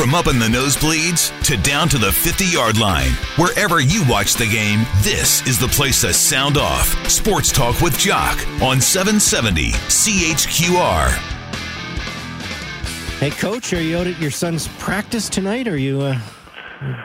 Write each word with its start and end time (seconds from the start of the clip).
From 0.00 0.14
up 0.14 0.28
in 0.28 0.38
the 0.38 0.46
nosebleeds 0.46 1.30
to 1.44 1.58
down 1.58 1.86
to 1.90 1.98
the 1.98 2.10
50 2.10 2.46
yard 2.46 2.78
line, 2.78 3.10
wherever 3.36 3.80
you 3.80 4.02
watch 4.08 4.32
the 4.32 4.46
game, 4.46 4.86
this 5.02 5.46
is 5.46 5.58
the 5.58 5.68
place 5.68 6.00
to 6.00 6.14
sound 6.14 6.56
off. 6.56 6.86
Sports 7.06 7.52
Talk 7.52 7.82
with 7.82 7.98
Jock 7.98 8.38
on 8.62 8.80
770 8.80 9.72
CHQR. 9.72 11.10
Hey, 13.18 13.28
Coach, 13.28 13.74
are 13.74 13.82
you 13.82 13.98
out 13.98 14.06
at 14.06 14.18
your 14.18 14.30
son's 14.30 14.68
practice 14.78 15.28
tonight? 15.28 15.68
Are 15.68 15.76
you 15.76 16.00
uh, 16.00 16.18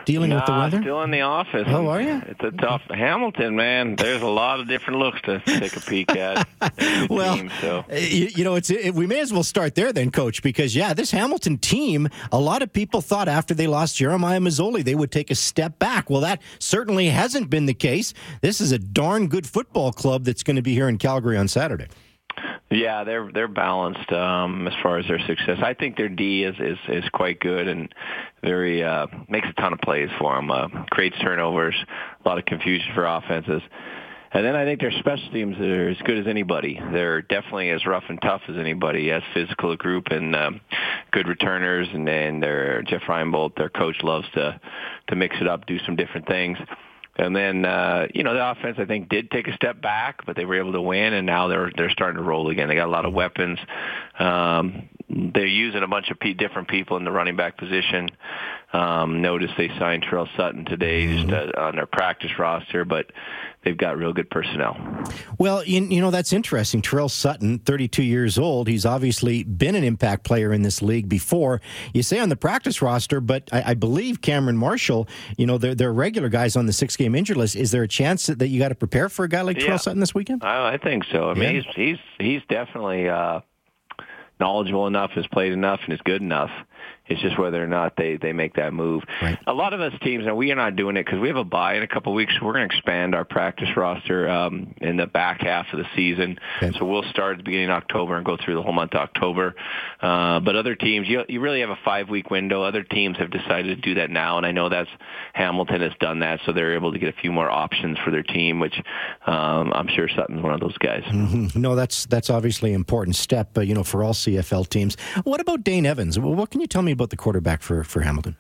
dealing 0.06 0.30
nah, 0.30 0.38
with 0.38 0.46
the 0.46 0.52
weather? 0.52 0.82
Still 0.82 1.02
in 1.04 1.12
the 1.12 1.22
office. 1.22 1.66
Oh, 1.68 1.88
are 1.88 2.02
you? 2.02 2.22
It's 2.28 2.44
a 2.44 2.52
tough 2.52 2.82
Hamilton, 2.90 3.56
man. 3.56 3.96
There's 3.96 4.22
a 4.22 4.28
lot 4.28 4.60
of 4.60 4.68
different 4.68 5.00
looks 5.00 5.22
to 5.24 5.40
take 5.46 5.76
a 5.76 5.82
peek 5.82 6.16
at. 6.16 6.48
well, 7.10 7.36
team, 7.36 7.52
so. 7.62 7.86
you, 7.92 8.30
you, 8.36 8.44
know, 8.44 8.56
it's 8.56 8.70
it, 8.70 8.94
we 8.94 9.08
may 9.08 9.20
as 9.20 9.32
well 9.32 9.44
start 9.44 9.76
there 9.76 9.92
then, 9.94 10.12
Coach, 10.12 10.42
because 10.42 10.76
yeah, 10.76 10.94
this 10.94 11.12
Hamilton 11.12 11.58
team. 11.58 12.10
A 12.32 12.40
lot 12.40 12.62
of 12.62 12.72
people 12.72 13.02
thought 13.02 13.28
after 13.28 13.54
they 13.54 13.68
lost 13.68 13.98
Jeremiah 13.98 14.40
Masoli, 14.40 14.84
they 14.84 14.96
would 14.96 15.12
take 15.12 15.32
a 15.32 15.36
step 15.36 15.80
back. 15.80 16.10
Well, 16.10 16.22
that 16.22 16.42
certainly 16.60 17.08
hasn't 17.08 17.50
been 17.50 17.66
the 17.66 17.74
case. 17.74 18.14
This 18.42 18.62
is 18.62 18.72
a 18.72 18.80
darn 18.80 19.28
good 19.28 19.48
football 19.48 19.92
club 19.92 20.24
that's 20.24 20.44
going 20.44 20.56
to 20.56 20.62
be 20.62 20.74
here 20.74 20.90
in 20.90 20.98
Calgary 20.98 21.38
on 21.38 21.48
Saturday. 21.48 21.88
Yeah, 22.72 23.04
they're 23.04 23.30
they're 23.32 23.48
balanced 23.48 24.12
um, 24.12 24.68
as 24.68 24.74
far 24.82 24.98
as 24.98 25.06
their 25.08 25.20
success. 25.20 25.60
I 25.64 25.76
think 25.76 25.98
their 25.98 26.10
D 26.10 26.44
is 26.44 26.56
is, 26.60 26.78
is 26.88 27.10
quite 27.14 27.40
good 27.40 27.68
and 27.68 27.94
very 28.44 28.84
uh, 28.84 29.06
makes 29.30 29.48
a 29.48 29.54
ton 29.62 29.74
of 29.74 29.80
plays 29.82 30.10
for 30.18 30.36
them. 30.36 30.50
Uh, 30.50 30.68
creates 30.90 31.16
turnovers, 31.22 31.76
a 32.24 32.28
lot 32.28 32.40
of 32.40 32.46
confusion 32.46 32.88
for 32.96 33.06
offenses. 33.06 33.62
And 34.32 34.44
then 34.46 34.56
I 34.56 34.66
think 34.66 34.82
their 34.82 34.92
special 34.92 35.32
teams 35.32 35.58
are 35.60 35.90
as 35.90 35.98
good 36.04 36.18
as 36.18 36.28
anybody. 36.28 36.78
They're 36.92 37.22
definitely 37.22 37.70
as 37.70 37.86
rough 37.86 38.04
and 38.10 38.20
tough 38.22 38.42
as 38.50 38.58
anybody. 38.58 39.10
As 39.10 39.22
physical 39.34 39.72
a 39.72 39.78
group 39.78 40.08
and 40.08 40.36
um, 40.36 40.60
good 41.12 41.28
returners, 41.28 41.88
and 41.94 42.06
then 42.06 42.42
their 42.42 42.82
Jeff 42.82 43.04
Reinebold, 43.04 43.56
their 43.56 43.70
coach 43.70 43.96
loves 44.04 44.28
to 44.34 44.60
to 45.08 45.16
mix 45.16 45.38
it 45.40 45.48
up, 45.48 45.68
do 45.68 45.78
some 45.86 45.96
different 45.96 46.28
things. 46.28 46.58
And 47.18 47.36
then, 47.36 47.64
uh, 47.64 48.08
you 48.14 48.24
know, 48.24 48.34
the 48.34 48.52
offense 48.52 48.78
I 48.78 48.86
think 48.86 49.08
did 49.10 49.32
take 49.32 49.48
a 49.48 49.54
step 49.54 49.82
back, 49.82 50.26
but 50.26 50.36
they 50.36 50.44
were 50.44 50.56
able 50.56 50.74
to 50.74 50.82
win, 50.82 51.14
and 51.14 51.26
now 51.26 51.48
they're 51.48 51.72
they're 51.78 51.90
starting 51.90 52.18
to 52.18 52.24
roll 52.24 52.50
again. 52.50 52.68
They 52.68 52.76
got 52.76 52.88
a 52.88 52.92
lot 52.92 53.06
of 53.06 53.14
weapons. 53.14 53.58
Um, 54.20 54.90
they're 55.16 55.46
using 55.46 55.82
a 55.82 55.88
bunch 55.88 56.12
of 56.12 56.20
p- 56.20 56.34
different 56.34 56.68
people 56.68 56.98
in 56.98 57.06
the 57.06 57.12
running 57.12 57.38
back 57.38 57.58
position. 57.58 58.10
Um, 58.74 59.22
notice 59.22 59.50
they 59.58 59.70
signed 59.80 60.04
Tyrell 60.04 60.28
Sutton 60.36 60.66
today 60.66 61.08
just 61.08 61.34
uh, 61.34 61.52
on 61.58 61.78
their 61.78 61.86
practice 61.86 62.38
roster, 62.38 62.84
but 62.84 63.12
they've 63.64 63.78
got 63.78 63.98
real 63.98 64.12
good 64.12 64.30
personnel. 64.30 64.78
Well, 65.40 65.64
you, 65.64 65.82
you, 65.86 66.02
know, 66.02 66.12
that's 66.12 66.34
interesting. 66.34 66.82
Tyrell 66.82 67.08
Sutton, 67.08 67.60
32 67.60 68.04
years 68.04 68.38
old. 68.38 68.68
He's 68.68 68.86
obviously 68.86 69.44
been 69.44 69.76
an 69.76 69.86
impact 69.86 70.26
player 70.26 70.52
in 70.52 70.64
this 70.64 70.82
league 70.82 71.08
before. 71.08 71.62
You 71.94 72.04
say 72.04 72.20
on 72.20 72.28
the 72.28 72.36
practice 72.36 72.82
roster, 72.82 73.22
but 73.22 73.48
I, 73.54 73.72
I 73.72 73.74
believe 73.76 74.20
Cameron 74.22 74.58
Marshall, 74.58 75.08
you 75.38 75.46
know, 75.46 75.58
they're, 75.58 75.76
they're 75.76 75.94
regular 75.94 76.28
guys 76.28 76.58
on 76.58 76.66
the 76.66 76.74
six 76.74 76.98
game 76.98 77.16
injury 77.16 77.38
list. 77.38 77.56
Is 77.56 77.72
there 77.72 77.84
a 77.84 77.88
chance 77.88 78.26
that, 78.26 78.40
that 78.40 78.50
you 78.50 78.60
got 78.60 78.70
to 78.70 78.76
prepare 78.76 79.08
for 79.08 79.24
a 79.24 79.30
guy 79.30 79.42
like 79.42 79.58
yeah. 79.58 79.68
Tyrell 79.68 79.80
Sutton 79.80 80.02
this 80.02 80.14
weekend? 80.14 80.44
I, 80.44 80.74
I 80.74 80.78
think 80.78 81.06
so. 81.06 81.30
I 81.30 81.36
mean, 81.36 81.56
yeah. 81.56 81.62
he's, 81.62 81.76
he's, 81.76 81.98
he's 82.20 82.42
definitely 82.50 83.08
uh, 83.08 83.40
knowledgeable 84.40 84.88
enough, 84.88 85.12
has 85.12 85.28
played 85.28 85.54
enough, 85.54 85.80
and 85.86 85.94
is 85.94 86.02
good 86.04 86.22
enough 86.22 86.52
it's 87.08 87.22
just 87.22 87.38
whether 87.38 87.64
or 87.64 87.68
not 87.68 87.96
they 87.98 88.18
they 88.18 88.34
make 88.34 88.56
that 88.56 88.74
move. 88.74 89.04
Right. 89.22 89.38
A 89.46 89.54
lot 89.54 89.74
of 89.74 89.82
us 89.82 89.94
teams, 90.02 90.26
and 90.26 90.36
we 90.36 90.52
are 90.52 90.56
not 90.56 90.76
doing 90.76 90.98
it 90.98 91.06
because 91.06 91.20
we 91.20 91.28
have 91.28 91.38
a 91.38 91.44
bye 91.44 91.76
in 91.76 91.84
a 91.84 91.88
couple 91.88 92.12
of 92.12 92.16
weeks. 92.16 92.34
We're 92.42 92.54
going 92.54 92.68
to 92.68 92.76
expand 92.76 93.14
our 93.14 93.26
practice 93.26 93.70
roster 93.78 94.28
um, 94.28 94.74
in 94.78 94.98
the 94.98 95.06
back 95.06 95.42
half 95.42 95.68
of 95.72 95.80
the 95.80 95.86
season. 95.96 96.40
Okay. 96.58 96.76
So 96.78 96.86
we'll 96.86 97.04
start 97.04 97.34
at 97.34 97.38
the 97.38 97.44
beginning 97.44 97.70
of 97.70 97.76
October 97.76 98.16
and 98.16 98.26
go 98.26 98.38
through 98.44 98.56
the 98.56 98.64
whole 98.64 98.74
month 98.74 98.94
of 98.94 99.02
October. 99.02 99.56
Uh, 100.02 100.40
but 100.40 100.56
other 100.56 100.76
teams, 100.76 101.08
you 101.08 101.24
you 101.28 101.42
really 101.42 101.62
have 101.62 101.70
a 101.70 101.80
five 101.86 102.10
week 102.10 102.32
window. 102.32 102.64
Other 102.64 102.84
teams 102.84 103.18
have 103.18 103.30
decided 103.30 103.76
to 103.76 103.82
do 103.82 103.96
that 103.96 104.10
now, 104.10 104.38
and 104.38 104.46
I 104.46 104.52
know 104.52 104.70
that's 104.70 104.90
Hamilton 105.34 105.82
has 105.82 105.94
done 106.00 106.20
that, 106.20 106.40
so 106.46 106.54
they're 106.54 106.74
able 106.74 106.92
to 106.92 107.00
get 107.00 107.10
a 107.10 107.22
few 107.22 107.32
more 107.32 107.50
options 107.50 108.00
for 108.04 108.10
their 108.10 108.24
team, 108.24 108.60
which 108.60 108.76
um, 109.28 109.72
I'm 109.74 109.88
sure 109.88 110.08
Sutton's 110.10 110.42
one 110.42 110.54
of 110.54 110.60
those 110.60 110.78
guys. 110.80 111.04
Mm-hmm. 111.04 111.60
No, 111.62 111.76
that's 111.76 112.08
that's 112.08 112.32
obviously 112.32 112.72
an 112.72 112.76
important 112.76 113.16
step, 113.16 113.56
uh, 113.58 113.62
you 113.62 113.76
know, 113.76 113.84
for 113.84 114.04
all 114.04 114.14
CFL 114.14 114.68
teams. 114.70 114.98
What 115.24 115.40
about 115.40 115.64
Dane 115.64 115.86
Evans? 115.86 116.18
What 116.18 116.50
can 116.50 116.62
you 116.62 116.68
tell 116.76 116.82
me 116.82 116.92
about 116.92 117.10
the 117.10 117.16
quarterback 117.16 117.62
for, 117.62 117.86
for 117.86 118.02
Hamilton? 118.02 118.36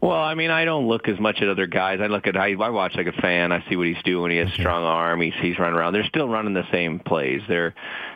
Well, 0.00 0.12
I 0.12 0.34
mean, 0.34 0.50
I 0.50 0.64
don't 0.64 0.86
look 0.86 1.08
as 1.08 1.18
much 1.18 1.42
at 1.42 1.48
other 1.48 1.66
guys. 1.66 1.98
I 2.00 2.06
look 2.06 2.28
at 2.28 2.36
I, 2.36 2.52
I 2.52 2.70
watch 2.70 2.94
like 2.94 3.08
a 3.08 3.20
fan. 3.20 3.50
I 3.50 3.64
see 3.68 3.74
what 3.74 3.88
he's 3.88 4.02
doing. 4.04 4.30
He 4.30 4.36
has 4.38 4.46
okay. 4.48 4.62
strong 4.62 4.84
arm. 4.84 5.20
He's 5.20 5.32
he's 5.40 5.58
running 5.58 5.76
around. 5.76 5.92
They're 5.92 6.04
still 6.04 6.28
running 6.28 6.54
the 6.54 6.70
same 6.70 7.00
plays. 7.00 7.40
They're 7.48 7.74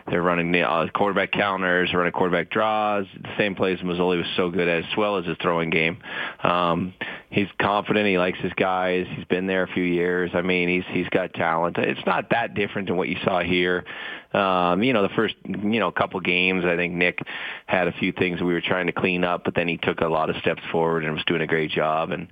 they're 0.09 0.22
running 0.22 0.53
the 0.53 0.62
uh, 0.62 0.88
quarterback 0.88 1.32
counters, 1.32 1.93
running 1.93 2.12
quarterback 2.12 2.50
draws, 2.50 3.06
the 3.20 3.37
same 3.38 3.54
plays 3.54 3.78
Masoli 3.81 4.19
was 4.19 4.26
so 4.37 4.50
good 4.50 4.69
at, 4.69 4.84
as 4.84 4.97
well 4.97 5.16
as 5.16 5.26
his 5.26 5.37
throwing 5.41 5.70
game. 5.70 5.98
Um, 6.43 6.94
he's 7.31 7.47
confident. 7.60 8.06
He 8.06 8.19
likes 8.19 8.38
his 8.41 8.53
guys. 8.54 9.06
He's 9.14 9.25
been 9.26 9.47
there 9.47 9.62
a 9.62 9.69
few 9.69 9.84
years. 9.84 10.31
I 10.34 10.43
mean, 10.43 10.69
he's 10.69 10.84
he's 10.93 11.09
got 11.09 11.34
talent. 11.34 11.78
It's 11.78 12.04
not 12.06 12.31
that 12.31 12.54
different 12.54 12.88
than 12.88 12.97
what 12.97 13.09
you 13.09 13.16
saw 13.25 13.41
here. 13.43 13.84
Um, 14.32 14.82
you 14.82 14.93
know, 14.93 15.03
the 15.03 15.14
first 15.14 15.34
you 15.44 15.81
know 15.81 15.91
couple 15.91 16.19
games, 16.20 16.64
I 16.64 16.76
think 16.76 16.94
Nick 16.94 17.19
had 17.66 17.87
a 17.87 17.93
few 17.93 18.12
things 18.12 18.41
we 18.41 18.54
were 18.54 18.62
trying 18.62 18.87
to 18.87 18.93
clean 18.93 19.25
up, 19.25 19.44
but 19.44 19.54
then 19.54 19.69
he 19.69 19.76
took 19.76 20.00
a 20.00 20.09
lot 20.09 20.31
of 20.31 20.37
steps 20.37 20.62
forward 20.70 21.04
and 21.04 21.14
was 21.14 21.25
doing 21.26 21.43
a 21.43 21.47
great 21.47 21.70
job. 21.72 22.10
And 22.10 22.28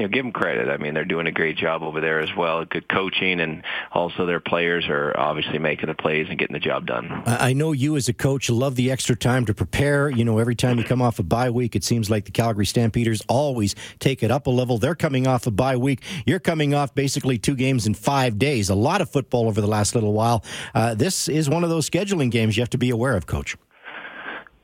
you 0.00 0.06
know, 0.06 0.08
give 0.08 0.24
them 0.24 0.32
credit. 0.32 0.70
I 0.70 0.78
mean, 0.78 0.94
they're 0.94 1.04
doing 1.04 1.26
a 1.26 1.32
great 1.32 1.58
job 1.58 1.82
over 1.82 2.00
there 2.00 2.20
as 2.20 2.30
well. 2.34 2.64
Good 2.64 2.88
coaching, 2.88 3.38
and 3.38 3.62
also 3.92 4.24
their 4.24 4.40
players 4.40 4.88
are 4.88 5.14
obviously 5.18 5.58
making 5.58 5.88
the 5.88 5.94
plays 5.94 6.26
and 6.30 6.38
getting 6.38 6.54
the 6.54 6.60
job 6.60 6.86
done. 6.86 7.22
I 7.26 7.52
know 7.52 7.72
you 7.72 7.96
as 7.96 8.08
a 8.08 8.14
coach 8.14 8.48
love 8.48 8.76
the 8.76 8.90
extra 8.90 9.14
time 9.14 9.44
to 9.46 9.54
prepare. 9.54 10.08
You 10.08 10.24
know, 10.24 10.38
every 10.38 10.54
time 10.54 10.78
you 10.78 10.84
come 10.84 11.02
off 11.02 11.18
a 11.18 11.22
bye 11.22 11.50
week, 11.50 11.76
it 11.76 11.84
seems 11.84 12.08
like 12.08 12.24
the 12.24 12.30
Calgary 12.30 12.64
Stampeders 12.64 13.22
always 13.28 13.74
take 13.98 14.22
it 14.22 14.30
up 14.30 14.46
a 14.46 14.50
level. 14.50 14.78
They're 14.78 14.94
coming 14.94 15.26
off 15.26 15.46
a 15.46 15.50
bye 15.50 15.76
week. 15.76 16.02
You're 16.24 16.40
coming 16.40 16.72
off 16.72 16.94
basically 16.94 17.36
two 17.36 17.54
games 17.54 17.86
in 17.86 17.92
five 17.92 18.38
days. 18.38 18.70
A 18.70 18.74
lot 18.74 19.02
of 19.02 19.10
football 19.10 19.48
over 19.48 19.60
the 19.60 19.66
last 19.68 19.94
little 19.94 20.14
while. 20.14 20.42
Uh, 20.74 20.94
this 20.94 21.28
is 21.28 21.50
one 21.50 21.62
of 21.62 21.68
those 21.68 21.88
scheduling 21.90 22.30
games 22.30 22.56
you 22.56 22.62
have 22.62 22.70
to 22.70 22.78
be 22.78 22.88
aware 22.90 23.16
of, 23.16 23.26
Coach. 23.26 23.56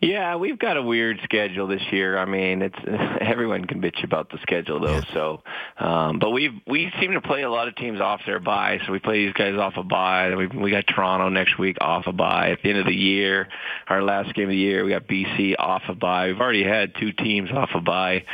Yeah, 0.00 0.36
we've 0.36 0.58
got 0.58 0.76
a 0.76 0.82
weird 0.82 1.20
schedule 1.24 1.66
this 1.66 1.80
year. 1.90 2.18
I 2.18 2.26
mean, 2.26 2.60
it's 2.60 2.78
everyone 3.20 3.64
can 3.64 3.80
bitch 3.80 4.04
about 4.04 4.30
the 4.30 4.38
schedule 4.42 4.78
though. 4.78 4.98
Yeah. 4.98 5.14
So, 5.14 5.42
um, 5.78 6.18
but 6.18 6.30
we 6.30 6.62
we 6.66 6.92
seem 7.00 7.12
to 7.12 7.22
play 7.22 7.42
a 7.42 7.50
lot 7.50 7.66
of 7.66 7.76
teams 7.76 8.00
off 8.00 8.20
their 8.26 8.38
bye. 8.38 8.78
So 8.84 8.92
we 8.92 8.98
play 8.98 9.24
these 9.24 9.32
guys 9.32 9.56
off 9.56 9.74
a 9.76 9.82
bye. 9.82 10.34
We 10.34 10.48
we 10.48 10.70
got 10.70 10.86
Toronto 10.86 11.30
next 11.30 11.58
week 11.58 11.78
off 11.80 12.06
a 12.06 12.12
bye. 12.12 12.50
At 12.50 12.62
the 12.62 12.68
end 12.68 12.78
of 12.78 12.86
the 12.86 12.94
year, 12.94 13.48
our 13.88 14.02
last 14.02 14.34
game 14.34 14.44
of 14.44 14.50
the 14.50 14.56
year, 14.56 14.84
we 14.84 14.90
got 14.90 15.06
BC 15.06 15.54
off 15.58 15.82
a 15.88 15.94
bye. 15.94 16.26
We've 16.26 16.40
already 16.40 16.64
had 16.64 16.94
two 17.00 17.12
teams 17.12 17.50
off 17.50 17.70
a 17.74 17.80
bye. 17.80 18.24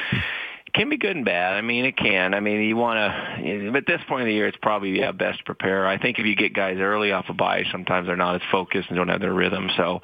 It 0.66 0.72
can 0.74 0.88
be 0.88 0.96
good 0.96 1.14
and 1.14 1.24
bad. 1.24 1.54
I 1.54 1.60
mean, 1.60 1.84
it 1.84 1.96
can. 1.96 2.34
I 2.34 2.40
mean, 2.40 2.62
you 2.62 2.76
want 2.76 2.96
to, 2.96 3.76
at 3.76 3.86
this 3.86 4.00
point 4.08 4.22
of 4.22 4.26
the 4.26 4.32
year, 4.32 4.48
it's 4.48 4.58
probably 4.60 4.98
yeah, 4.98 5.12
best 5.12 5.38
to 5.38 5.44
prepare. 5.44 5.86
I 5.86 5.98
think 5.98 6.18
if 6.18 6.26
you 6.26 6.34
get 6.34 6.54
guys 6.54 6.78
early 6.80 7.12
off 7.12 7.26
a 7.28 7.34
bye, 7.34 7.64
sometimes 7.70 8.08
they're 8.08 8.16
not 8.16 8.36
as 8.36 8.40
focused 8.50 8.88
and 8.88 8.96
don't 8.96 9.08
have 9.08 9.20
their 9.20 9.34
rhythm. 9.34 9.70
So, 9.76 10.00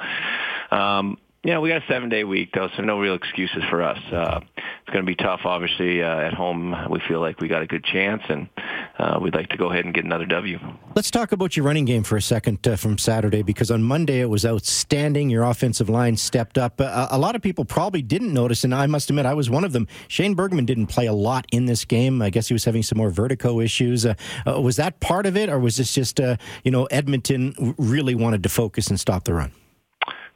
um, 0.70 1.18
yeah, 1.48 1.58
we 1.60 1.70
got 1.70 1.82
a 1.82 1.86
seven 1.88 2.10
day 2.10 2.24
week 2.24 2.50
though, 2.52 2.68
so 2.76 2.82
no 2.82 2.98
real 2.98 3.14
excuses 3.14 3.62
for 3.70 3.82
us. 3.82 3.96
Uh, 4.12 4.40
it's 4.54 4.92
going 4.92 5.02
to 5.02 5.06
be 5.06 5.14
tough, 5.14 5.40
obviously. 5.46 6.02
Uh, 6.02 6.18
at 6.18 6.34
home, 6.34 6.76
we 6.90 7.00
feel 7.08 7.20
like 7.20 7.40
we 7.40 7.48
got 7.48 7.62
a 7.62 7.66
good 7.66 7.82
chance, 7.84 8.20
and 8.28 8.50
uh, 8.98 9.18
we'd 9.18 9.34
like 9.34 9.48
to 9.48 9.56
go 9.56 9.70
ahead 9.70 9.86
and 9.86 9.94
get 9.94 10.04
another 10.04 10.26
W. 10.26 10.58
Let's 10.94 11.10
talk 11.10 11.32
about 11.32 11.56
your 11.56 11.64
running 11.64 11.86
game 11.86 12.02
for 12.02 12.18
a 12.18 12.20
second 12.20 12.68
uh, 12.68 12.76
from 12.76 12.98
Saturday, 12.98 13.40
because 13.40 13.70
on 13.70 13.82
Monday 13.82 14.20
it 14.20 14.28
was 14.28 14.44
outstanding. 14.44 15.30
Your 15.30 15.44
offensive 15.44 15.88
line 15.88 16.18
stepped 16.18 16.58
up. 16.58 16.82
Uh, 16.82 17.08
a 17.10 17.18
lot 17.18 17.34
of 17.34 17.40
people 17.40 17.64
probably 17.64 18.02
didn't 18.02 18.34
notice, 18.34 18.62
and 18.62 18.74
I 18.74 18.84
must 18.86 19.08
admit 19.08 19.24
I 19.24 19.32
was 19.32 19.48
one 19.48 19.64
of 19.64 19.72
them. 19.72 19.88
Shane 20.08 20.34
Bergman 20.34 20.66
didn't 20.66 20.88
play 20.88 21.06
a 21.06 21.14
lot 21.14 21.46
in 21.50 21.64
this 21.64 21.86
game. 21.86 22.20
I 22.20 22.28
guess 22.28 22.48
he 22.48 22.52
was 22.52 22.66
having 22.66 22.82
some 22.82 22.98
more 22.98 23.08
vertigo 23.08 23.58
issues. 23.58 24.04
Uh, 24.04 24.16
was 24.46 24.76
that 24.76 25.00
part 25.00 25.24
of 25.24 25.34
it, 25.34 25.48
or 25.48 25.58
was 25.58 25.78
this 25.78 25.94
just 25.94 26.20
you 26.62 26.70
know 26.70 26.84
Edmonton 26.90 27.74
really 27.78 28.14
wanted 28.14 28.42
to 28.42 28.50
focus 28.50 28.88
and 28.88 29.00
stop 29.00 29.24
the 29.24 29.32
run? 29.32 29.50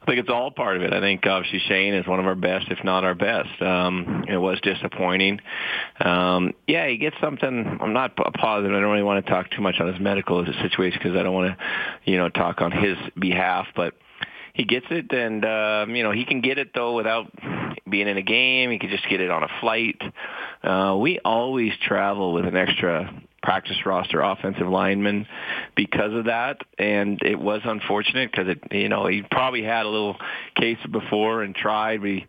I 0.03 0.05
think 0.05 0.19
it's 0.19 0.29
all 0.29 0.51
part 0.51 0.75
of 0.75 0.81
it. 0.81 0.91
I 0.91 0.99
think 0.99 1.25
obviously 1.25 1.59
Shane 1.59 1.93
is 1.93 2.05
one 2.05 2.19
of 2.19 2.25
our 2.25 2.35
best, 2.35 2.67
if 2.69 2.83
not 2.83 3.05
our 3.05 3.15
best. 3.15 3.61
Um, 3.61 4.25
it 4.27 4.35
was 4.35 4.59
disappointing. 4.61 5.39
Um, 6.01 6.51
yeah, 6.67 6.87
he 6.89 6.97
gets 6.97 7.15
something. 7.21 7.77
I'm 7.81 7.93
not 7.93 8.17
positive. 8.17 8.71
I 8.71 8.81
don't 8.81 8.91
really 8.91 9.01
want 9.01 9.25
to 9.25 9.31
talk 9.31 9.49
too 9.51 9.61
much 9.61 9.79
on 9.79 9.87
his 9.87 10.01
medical 10.01 10.45
situation 10.45 10.99
because 11.01 11.17
I 11.17 11.23
don't 11.23 11.33
want 11.33 11.57
to, 11.57 12.11
you 12.11 12.17
know, 12.17 12.27
talk 12.27 12.59
on 12.59 12.73
his 12.73 12.97
behalf. 13.17 13.67
But 13.77 13.93
he 14.53 14.65
gets 14.65 14.87
it, 14.89 15.11
and 15.13 15.45
um, 15.45 15.95
you 15.95 16.03
know 16.03 16.11
he 16.11 16.25
can 16.25 16.41
get 16.41 16.57
it 16.57 16.71
though 16.75 16.95
without 16.95 17.31
being 17.89 18.07
in 18.09 18.17
a 18.17 18.21
game. 18.21 18.71
He 18.71 18.79
can 18.79 18.89
just 18.89 19.07
get 19.09 19.21
it 19.21 19.31
on 19.31 19.43
a 19.43 19.49
flight. 19.61 20.01
Uh, 20.61 20.97
we 20.99 21.19
always 21.23 21.71
travel 21.81 22.33
with 22.33 22.45
an 22.45 22.57
extra 22.57 23.09
practice 23.43 23.85
roster 23.85 24.21
offensive 24.21 24.67
lineman 24.67 25.27
because 25.75 26.13
of 26.13 26.25
that. 26.25 26.57
And 26.79 27.21
it 27.21 27.39
was 27.39 27.61
unfortunate 27.65 28.31
because 28.31 28.47
it, 28.47 28.63
you 28.71 28.89
know, 28.89 29.05
he 29.05 29.21
probably 29.29 29.63
had 29.63 29.85
a 29.85 29.89
little 29.89 30.17
case 30.55 30.79
before 30.91 31.43
and 31.43 31.53
tried. 31.53 32.01
We 32.01 32.25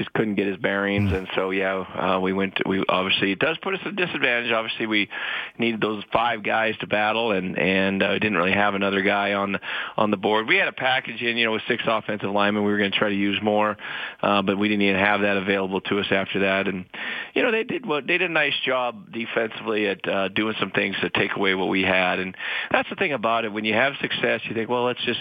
just 0.00 0.12
couldn't 0.14 0.36
get 0.36 0.46
his 0.46 0.56
bearings, 0.56 1.12
and 1.12 1.28
so 1.34 1.50
yeah, 1.50 1.74
uh, 1.74 2.18
we 2.20 2.32
went. 2.32 2.56
To, 2.56 2.62
we 2.66 2.82
obviously 2.88 3.32
it 3.32 3.38
does 3.38 3.58
put 3.62 3.74
us 3.74 3.80
at 3.82 3.88
a 3.88 3.92
disadvantage. 3.92 4.50
Obviously, 4.50 4.86
we 4.86 5.10
needed 5.58 5.82
those 5.82 6.02
five 6.10 6.42
guys 6.42 6.74
to 6.80 6.86
battle, 6.86 7.32
and 7.32 7.58
and 7.58 8.02
uh, 8.02 8.14
didn't 8.14 8.38
really 8.38 8.52
have 8.52 8.74
another 8.74 9.02
guy 9.02 9.34
on 9.34 9.58
on 9.98 10.10
the 10.10 10.16
board. 10.16 10.48
We 10.48 10.56
had 10.56 10.68
a 10.68 10.72
package 10.72 11.20
in, 11.20 11.36
you 11.36 11.44
know, 11.44 11.52
with 11.52 11.62
six 11.68 11.82
offensive 11.86 12.30
linemen. 12.30 12.64
We 12.64 12.72
were 12.72 12.78
going 12.78 12.92
to 12.92 12.98
try 12.98 13.10
to 13.10 13.14
use 13.14 13.38
more, 13.42 13.76
uh, 14.22 14.40
but 14.40 14.56
we 14.56 14.68
didn't 14.68 14.82
even 14.82 14.98
have 14.98 15.20
that 15.20 15.36
available 15.36 15.82
to 15.82 15.98
us 15.98 16.06
after 16.10 16.40
that. 16.40 16.66
And 16.66 16.86
you 17.34 17.42
know, 17.42 17.52
they 17.52 17.64
did 17.64 17.84
what 17.84 18.06
they 18.06 18.16
did 18.16 18.30
a 18.30 18.32
nice 18.32 18.58
job 18.64 19.12
defensively 19.12 19.86
at 19.86 20.08
uh, 20.08 20.28
doing 20.28 20.54
some 20.58 20.70
things 20.70 20.96
to 21.02 21.10
take 21.10 21.36
away 21.36 21.54
what 21.54 21.68
we 21.68 21.82
had. 21.82 22.20
And 22.20 22.34
that's 22.70 22.88
the 22.88 22.96
thing 22.96 23.12
about 23.12 23.44
it. 23.44 23.52
When 23.52 23.66
you 23.66 23.74
have 23.74 23.92
success, 24.00 24.40
you 24.44 24.54
think, 24.54 24.70
well, 24.70 24.84
let's 24.84 25.04
just 25.04 25.20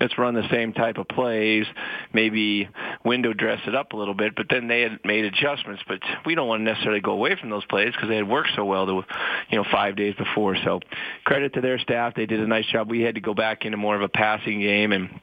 let's 0.00 0.18
run 0.18 0.34
the 0.34 0.48
same 0.50 0.74
type 0.74 0.98
of 0.98 1.08
plays, 1.08 1.64
maybe 2.12 2.68
window 3.04 3.32
dress 3.32 3.60
it 3.66 3.74
up 3.74 3.92
a 3.92 3.96
little 3.96 4.14
bit. 4.18 4.36
But 4.36 4.46
then 4.50 4.68
they 4.68 4.82
had 4.82 5.00
made 5.04 5.24
adjustments. 5.24 5.82
But 5.88 6.00
we 6.26 6.34
don't 6.34 6.46
want 6.46 6.60
to 6.60 6.64
necessarily 6.64 7.00
go 7.00 7.12
away 7.12 7.36
from 7.40 7.50
those 7.50 7.64
plays 7.64 7.92
because 7.92 8.08
they 8.08 8.16
had 8.16 8.28
worked 8.28 8.50
so 8.54 8.64
well, 8.64 8.84
the, 8.84 9.02
you 9.50 9.58
know, 9.58 9.64
five 9.72 9.96
days 9.96 10.14
before. 10.16 10.56
So 10.64 10.80
credit 11.24 11.54
to 11.54 11.60
their 11.60 11.78
staff. 11.78 12.14
They 12.14 12.26
did 12.26 12.40
a 12.40 12.46
nice 12.46 12.66
job. 12.66 12.90
We 12.90 13.00
had 13.00 13.14
to 13.14 13.20
go 13.20 13.32
back 13.32 13.64
into 13.64 13.78
more 13.78 13.96
of 13.96 14.02
a 14.02 14.08
passing 14.08 14.60
game 14.60 14.92
and 14.92 15.20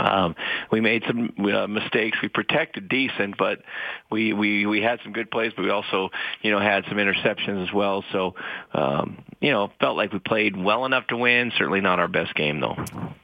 um, 0.00 0.34
we 0.70 0.80
made 0.80 1.04
some 1.06 1.32
uh, 1.38 1.66
mistakes. 1.66 2.18
We 2.22 2.28
protected 2.28 2.88
decent, 2.88 3.36
but 3.36 3.62
we, 4.10 4.32
we 4.32 4.66
we 4.66 4.80
had 4.80 5.00
some 5.02 5.12
good 5.12 5.30
plays. 5.30 5.52
But 5.54 5.64
we 5.64 5.70
also, 5.70 6.10
you 6.42 6.50
know, 6.50 6.58
had 6.58 6.84
some 6.88 6.98
interceptions 6.98 7.66
as 7.66 7.72
well. 7.72 8.04
So, 8.12 8.34
um, 8.72 9.22
you 9.40 9.50
know, 9.50 9.70
felt 9.80 9.96
like 9.96 10.12
we 10.12 10.18
played 10.18 10.56
well 10.56 10.84
enough 10.84 11.06
to 11.08 11.16
win. 11.16 11.52
Certainly 11.56 11.80
not 11.80 12.00
our 12.00 12.08
best 12.08 12.34
game, 12.34 12.60
though. 12.60 12.76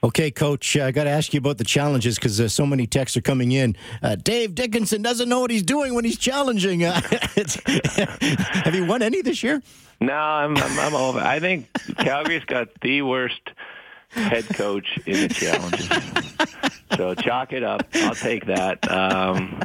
Okay, 0.05 0.31
Coach, 0.31 0.77
I 0.77 0.91
got 0.91 1.05
to 1.05 1.11
ask 1.11 1.33
you 1.35 1.39
about 1.39 1.59
the 1.59 1.65
challenges 1.65 2.17
because 2.17 2.41
uh, 2.41 2.49
so 2.49 2.67
many 2.67 2.87
texts 2.87 3.17
are 3.17 3.23
coming 3.23 3.53
in. 3.53 3.77
Uh, 4.03 4.17
Dave 4.17 4.55
Dickenson 4.55 5.03
doesn't 5.03 5.29
know 5.29 5.41
what 5.41 5.51
he's 5.51 5.63
doing 5.63 5.95
when 5.95 6.05
he's 6.05 6.19
challenging. 6.19 6.85
Uh, 6.85 7.01
have 8.65 8.75
you 8.75 8.87
won 8.87 9.03
any 9.03 9.23
this 9.23 9.43
year? 9.43 9.63
No, 10.01 10.15
I'm 10.15 10.57
I'm, 10.57 10.79
I'm 10.79 10.95
over. 10.95 11.21
I 11.21 11.41
think 11.41 11.69
Calgary's 11.99 12.45
got 12.45 12.69
the 12.83 13.03
worst 13.03 13.41
head 14.11 14.47
coach 14.49 14.99
in 15.07 15.29
the 15.29 15.29
challenges. 15.29 15.89
so 16.97 17.15
chalk 17.15 17.53
it 17.53 17.63
up. 17.63 17.87
I'll 17.95 18.15
take 18.15 18.47
that. 18.47 18.91
Um, 18.91 19.61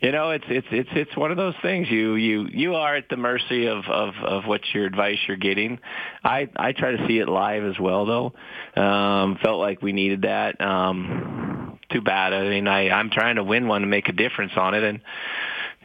you 0.00 0.12
know, 0.12 0.30
it's 0.30 0.44
it's 0.48 0.66
it's 0.70 0.88
it's 0.92 1.16
one 1.16 1.30
of 1.30 1.36
those 1.36 1.54
things. 1.62 1.90
You 1.90 2.14
you 2.14 2.46
you 2.50 2.74
are 2.74 2.96
at 2.96 3.08
the 3.08 3.16
mercy 3.16 3.66
of 3.66 3.84
of 3.86 4.14
of 4.22 4.44
what 4.46 4.62
your 4.72 4.86
advice 4.86 5.18
you're 5.26 5.36
getting. 5.36 5.78
I 6.22 6.48
I 6.56 6.72
try 6.72 6.92
to 6.92 7.06
see 7.06 7.18
it 7.18 7.28
live 7.28 7.64
as 7.64 7.78
well, 7.78 8.06
though. 8.06 8.80
Um, 8.80 9.38
felt 9.42 9.60
like 9.60 9.82
we 9.82 9.92
needed 9.92 10.22
that. 10.22 10.60
Um, 10.60 11.78
too 11.90 12.00
bad. 12.00 12.32
I 12.32 12.48
mean, 12.48 12.66
I 12.66 12.90
I'm 12.90 13.10
trying 13.10 13.36
to 13.36 13.44
win 13.44 13.68
one 13.68 13.82
to 13.82 13.86
make 13.86 14.08
a 14.08 14.12
difference 14.12 14.52
on 14.56 14.74
it, 14.74 14.82
and 14.82 15.00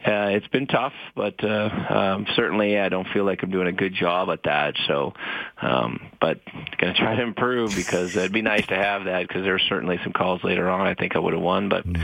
uh, 0.06 0.30
it's 0.30 0.46
been 0.48 0.66
tough, 0.66 0.94
but 1.14 1.42
uh, 1.44 1.68
um, 1.90 2.26
certainly 2.34 2.78
I 2.78 2.88
don't 2.88 3.06
feel 3.08 3.24
like 3.24 3.42
I'm 3.42 3.50
doing 3.50 3.66
a 3.66 3.72
good 3.72 3.94
job 3.94 4.30
at 4.30 4.44
that. 4.44 4.74
So, 4.86 5.12
um, 5.60 6.00
but 6.20 6.40
going 6.78 6.94
to 6.94 6.98
try 6.98 7.16
to 7.16 7.22
improve 7.22 7.74
because 7.76 8.16
it'd 8.16 8.32
be 8.32 8.40
nice 8.40 8.66
to 8.68 8.76
have 8.76 9.04
that 9.04 9.28
because 9.28 9.42
there 9.42 9.52
were 9.52 9.58
certainly 9.68 9.98
some 10.02 10.12
calls 10.12 10.42
later 10.42 10.70
on 10.70 10.86
I 10.86 10.94
think 10.94 11.16
I 11.16 11.18
would 11.18 11.34
have 11.34 11.42
won. 11.42 11.68
But 11.68 11.86
mm-hmm. 11.86 12.02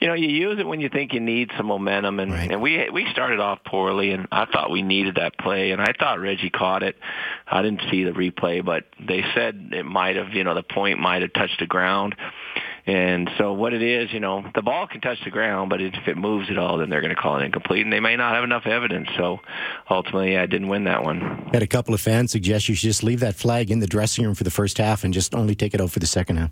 you 0.00 0.08
know, 0.08 0.14
you 0.14 0.28
use 0.28 0.58
it 0.58 0.66
when 0.66 0.80
you 0.80 0.90
think 0.90 1.14
you 1.14 1.20
need 1.20 1.50
some 1.56 1.66
momentum, 1.66 2.20
and, 2.20 2.32
right. 2.32 2.50
and 2.50 2.60
we 2.60 2.90
we 2.90 3.06
started 3.12 3.40
off 3.40 3.60
poorly, 3.64 4.10
and 4.10 4.28
I 4.30 4.44
thought 4.44 4.70
we 4.70 4.82
needed 4.82 5.14
that 5.14 5.38
play, 5.38 5.70
and 5.70 5.80
I 5.80 5.92
thought 5.98 6.20
Reggie 6.20 6.50
caught 6.50 6.82
it. 6.82 6.96
I 7.46 7.62
didn't 7.62 7.82
see 7.90 8.04
the 8.04 8.12
replay, 8.12 8.64
but 8.64 8.84
they 9.00 9.24
said 9.34 9.70
it 9.72 9.84
might 9.84 10.16
have, 10.16 10.34
you 10.34 10.44
know, 10.44 10.54
the 10.54 10.62
point 10.62 10.98
might 10.98 11.22
have 11.22 11.32
touched 11.32 11.60
the 11.60 11.66
ground. 11.66 12.14
And 12.88 13.28
so 13.36 13.52
what 13.52 13.74
it 13.74 13.82
is, 13.82 14.10
you 14.14 14.18
know, 14.18 14.42
the 14.54 14.62
ball 14.62 14.86
can 14.86 15.02
touch 15.02 15.18
the 15.22 15.30
ground, 15.30 15.68
but 15.68 15.82
if 15.82 16.08
it 16.08 16.16
moves 16.16 16.48
at 16.50 16.56
all, 16.56 16.78
then 16.78 16.88
they're 16.88 17.02
going 17.02 17.14
to 17.14 17.20
call 17.20 17.38
it 17.38 17.44
incomplete, 17.44 17.84
and 17.84 17.92
they 17.92 18.00
may 18.00 18.16
not 18.16 18.34
have 18.34 18.44
enough 18.44 18.66
evidence. 18.66 19.10
So 19.14 19.40
ultimately, 19.90 20.38
I 20.38 20.46
didn't 20.46 20.68
win 20.68 20.84
that 20.84 21.04
one. 21.04 21.50
Had 21.52 21.62
a 21.62 21.66
couple 21.66 21.92
of 21.92 22.00
fans 22.00 22.32
suggest 22.32 22.66
you 22.66 22.74
should 22.74 22.88
just 22.88 23.02
leave 23.02 23.20
that 23.20 23.34
flag 23.34 23.70
in 23.70 23.80
the 23.80 23.86
dressing 23.86 24.24
room 24.24 24.34
for 24.34 24.44
the 24.44 24.50
first 24.50 24.78
half 24.78 25.04
and 25.04 25.12
just 25.12 25.34
only 25.34 25.54
take 25.54 25.74
it 25.74 25.82
out 25.82 25.90
for 25.90 25.98
the 25.98 26.06
second 26.06 26.38
half 26.38 26.50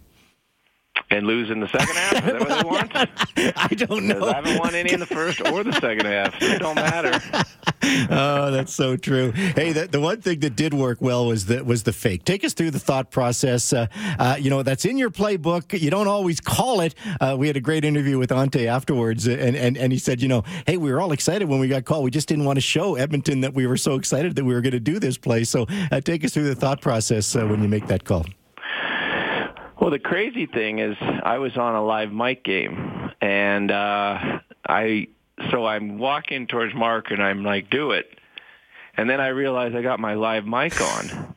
and 1.11 1.27
lose 1.27 1.51
in 1.51 1.61
the 1.61 1.69
second 1.69 1.95
half? 1.95 2.13
Is 2.15 2.21
that 2.21 2.41
what 2.41 2.49
they 2.49 2.69
want? 3.45 3.57
I 3.57 3.69
don't 3.75 4.07
know. 4.07 4.27
I 4.27 4.35
haven't 4.35 4.59
won 4.59 4.75
any 4.75 4.93
in 4.93 5.01
the 5.01 5.07
first 5.07 5.41
or 5.41 5.63
the 5.63 5.73
second 5.73 6.07
half. 6.07 6.39
So 6.41 6.47
it 6.47 6.59
don't 6.59 6.75
matter. 6.75 7.21
oh, 8.11 8.51
that's 8.51 8.75
so 8.75 8.97
true. 8.97 9.31
Hey, 9.33 9.73
the, 9.73 9.87
the 9.87 10.01
one 10.01 10.21
thing 10.21 10.41
that 10.41 10.57
did 10.57 10.75
work 10.75 11.01
well 11.01 11.27
was 11.27 11.47
the 11.47 11.65
was 11.65 11.85
the 11.85 11.93
fake. 11.93 12.25
Take 12.25 12.45
us 12.45 12.55
through 12.55 12.73
the 12.73 12.79
thought 12.79 13.11
process. 13.11 13.73
Uh, 13.73 13.87
uh, 14.19 14.37
you 14.39 14.51
know, 14.51 14.63
that's 14.63 14.85
in 14.85 14.99
your 14.99 15.11
playbook. 15.11 15.79
You 15.79 15.91
don't 15.91 16.09
always 16.09 16.41
call 16.41 16.81
it. 16.81 16.95
Uh, 17.21 17.37
we 17.39 17.47
had 17.47 17.57
a 17.57 17.61
great 17.61 17.85
interview 17.85 18.19
with 18.19 18.33
Ante 18.33 18.67
afterwards, 18.67 19.27
and, 19.27 19.57
and 19.57 19.77
and 19.77 19.93
he 19.93 19.99
said, 19.99 20.21
you 20.21 20.29
know, 20.29 20.43
hey, 20.67 20.77
we 20.77 20.91
were 20.91 21.01
all 21.01 21.13
excited 21.13 21.49
when 21.49 21.61
we 21.61 21.69
got 21.69 21.85
called. 21.85 22.05
We 22.05 22.11
just 22.11 22.29
didn't 22.29 22.45
want 22.45 22.57
to 22.57 22.63
show 22.63 22.97
Edmonton 22.97 23.41
that 23.43 23.55
we 23.55 23.67
were 23.67 23.77
so 23.77 23.95
excited 23.95 24.35
that 24.37 24.45
we 24.45 24.55
were 24.55 24.61
going 24.61 24.73
to 24.73 24.81
do 24.81 24.99
this 24.99 25.17
play. 25.17 25.45
So, 25.45 25.67
uh, 25.93 26.01
take 26.01 26.25
us 26.25 26.33
through 26.33 26.45
the 26.49 26.55
thought 26.55 26.81
process 26.81 27.35
uh, 27.37 27.47
when 27.47 27.63
you 27.63 27.69
make 27.69 27.87
that 27.87 28.05
call. 28.05 28.27
Well, 29.87 29.93
the 29.93 30.01
crazy 30.01 30.47
thing 30.47 30.81
is, 30.81 30.97
I 31.01 31.39
was 31.39 31.57
on 31.57 31.77
a 31.77 31.85
live 31.85 32.11
mic 32.11 32.43
game, 32.43 33.13
and 33.21 33.71
uh, 33.71 34.41
I 34.69 35.07
so 35.53 35.65
I'm 35.65 35.99
walking 35.99 36.49
towards 36.49 36.75
Mark, 36.75 37.13
and 37.13 37.23
I'm 37.23 37.45
like, 37.45 37.71
"Do 37.71 37.93
it," 37.93 38.07
and 38.97 39.09
then 39.09 39.21
I 39.21 39.29
realize 39.29 39.77
I 39.77 39.83
got 39.83 40.01
my 40.01 40.15
live 40.15 40.45
mic 40.45 40.81
on, 40.81 41.37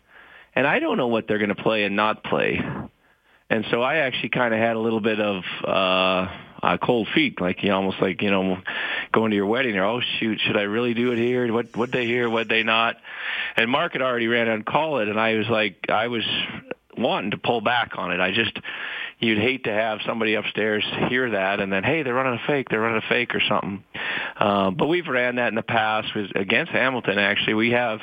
and 0.55 0.65
I 0.65 0.79
don't 0.79 0.97
know 0.97 1.09
what 1.09 1.27
they're 1.27 1.37
going 1.37 1.55
to 1.55 1.61
play 1.61 1.83
and 1.83 1.95
not 1.95 2.23
play, 2.23 2.59
and 3.51 3.65
so 3.69 3.83
I 3.83 3.97
actually 3.97 4.29
kind 4.29 4.51
of 4.51 4.59
had 4.59 4.75
a 4.75 4.79
little 4.79 5.01
bit 5.01 5.19
of. 5.19 5.43
uh 5.63 6.27
uh, 6.61 6.77
cold 6.77 7.07
feet, 7.15 7.39
like 7.39 7.63
you 7.63 7.71
almost 7.71 8.01
like 8.01 8.21
you 8.21 8.29
know, 8.29 8.57
going 9.13 9.29
to 9.29 9.35
your 9.37 9.45
wedding. 9.45 9.77
Or 9.77 9.85
oh 9.85 10.01
shoot, 10.19 10.41
should 10.45 10.57
I 10.57 10.63
really 10.63 10.93
do 10.93 11.13
it 11.13 11.17
here? 11.17 11.53
What 11.53 11.73
what 11.77 11.89
they 11.89 12.05
hear, 12.05 12.29
what 12.29 12.49
they 12.49 12.63
not? 12.63 12.97
And 13.55 13.71
Mark 13.71 13.93
had 13.93 14.01
already 14.01 14.27
ran 14.27 14.49
on 14.49 14.63
call 14.63 14.99
it, 14.99 15.07
and 15.07 15.17
I 15.17 15.35
was 15.35 15.47
like, 15.47 15.85
I 15.87 16.09
was 16.09 16.25
wanting 17.01 17.31
to 17.31 17.37
pull 17.37 17.61
back 17.61 17.93
on 17.97 18.11
it. 18.11 18.19
I 18.19 18.31
just 18.31 18.57
you'd 19.19 19.39
hate 19.39 19.65
to 19.65 19.71
have 19.71 19.99
somebody 20.05 20.35
upstairs 20.35 20.83
hear 21.09 21.31
that 21.31 21.59
and 21.59 21.71
then 21.71 21.83
hey 21.83 22.03
they're 22.03 22.13
running 22.13 22.39
a 22.41 22.47
fake 22.47 22.67
they're 22.69 22.79
running 22.79 23.01
a 23.03 23.09
fake 23.09 23.35
or 23.35 23.41
something. 23.47 23.83
Uh, 24.37 24.71
but 24.71 24.87
we've 24.87 25.07
ran 25.07 25.35
that 25.35 25.49
in 25.49 25.55
the 25.55 25.61
past 25.61 26.15
with, 26.15 26.35
against 26.35 26.71
Hamilton. 26.71 27.19
Actually, 27.19 27.55
we 27.55 27.71
have 27.71 27.99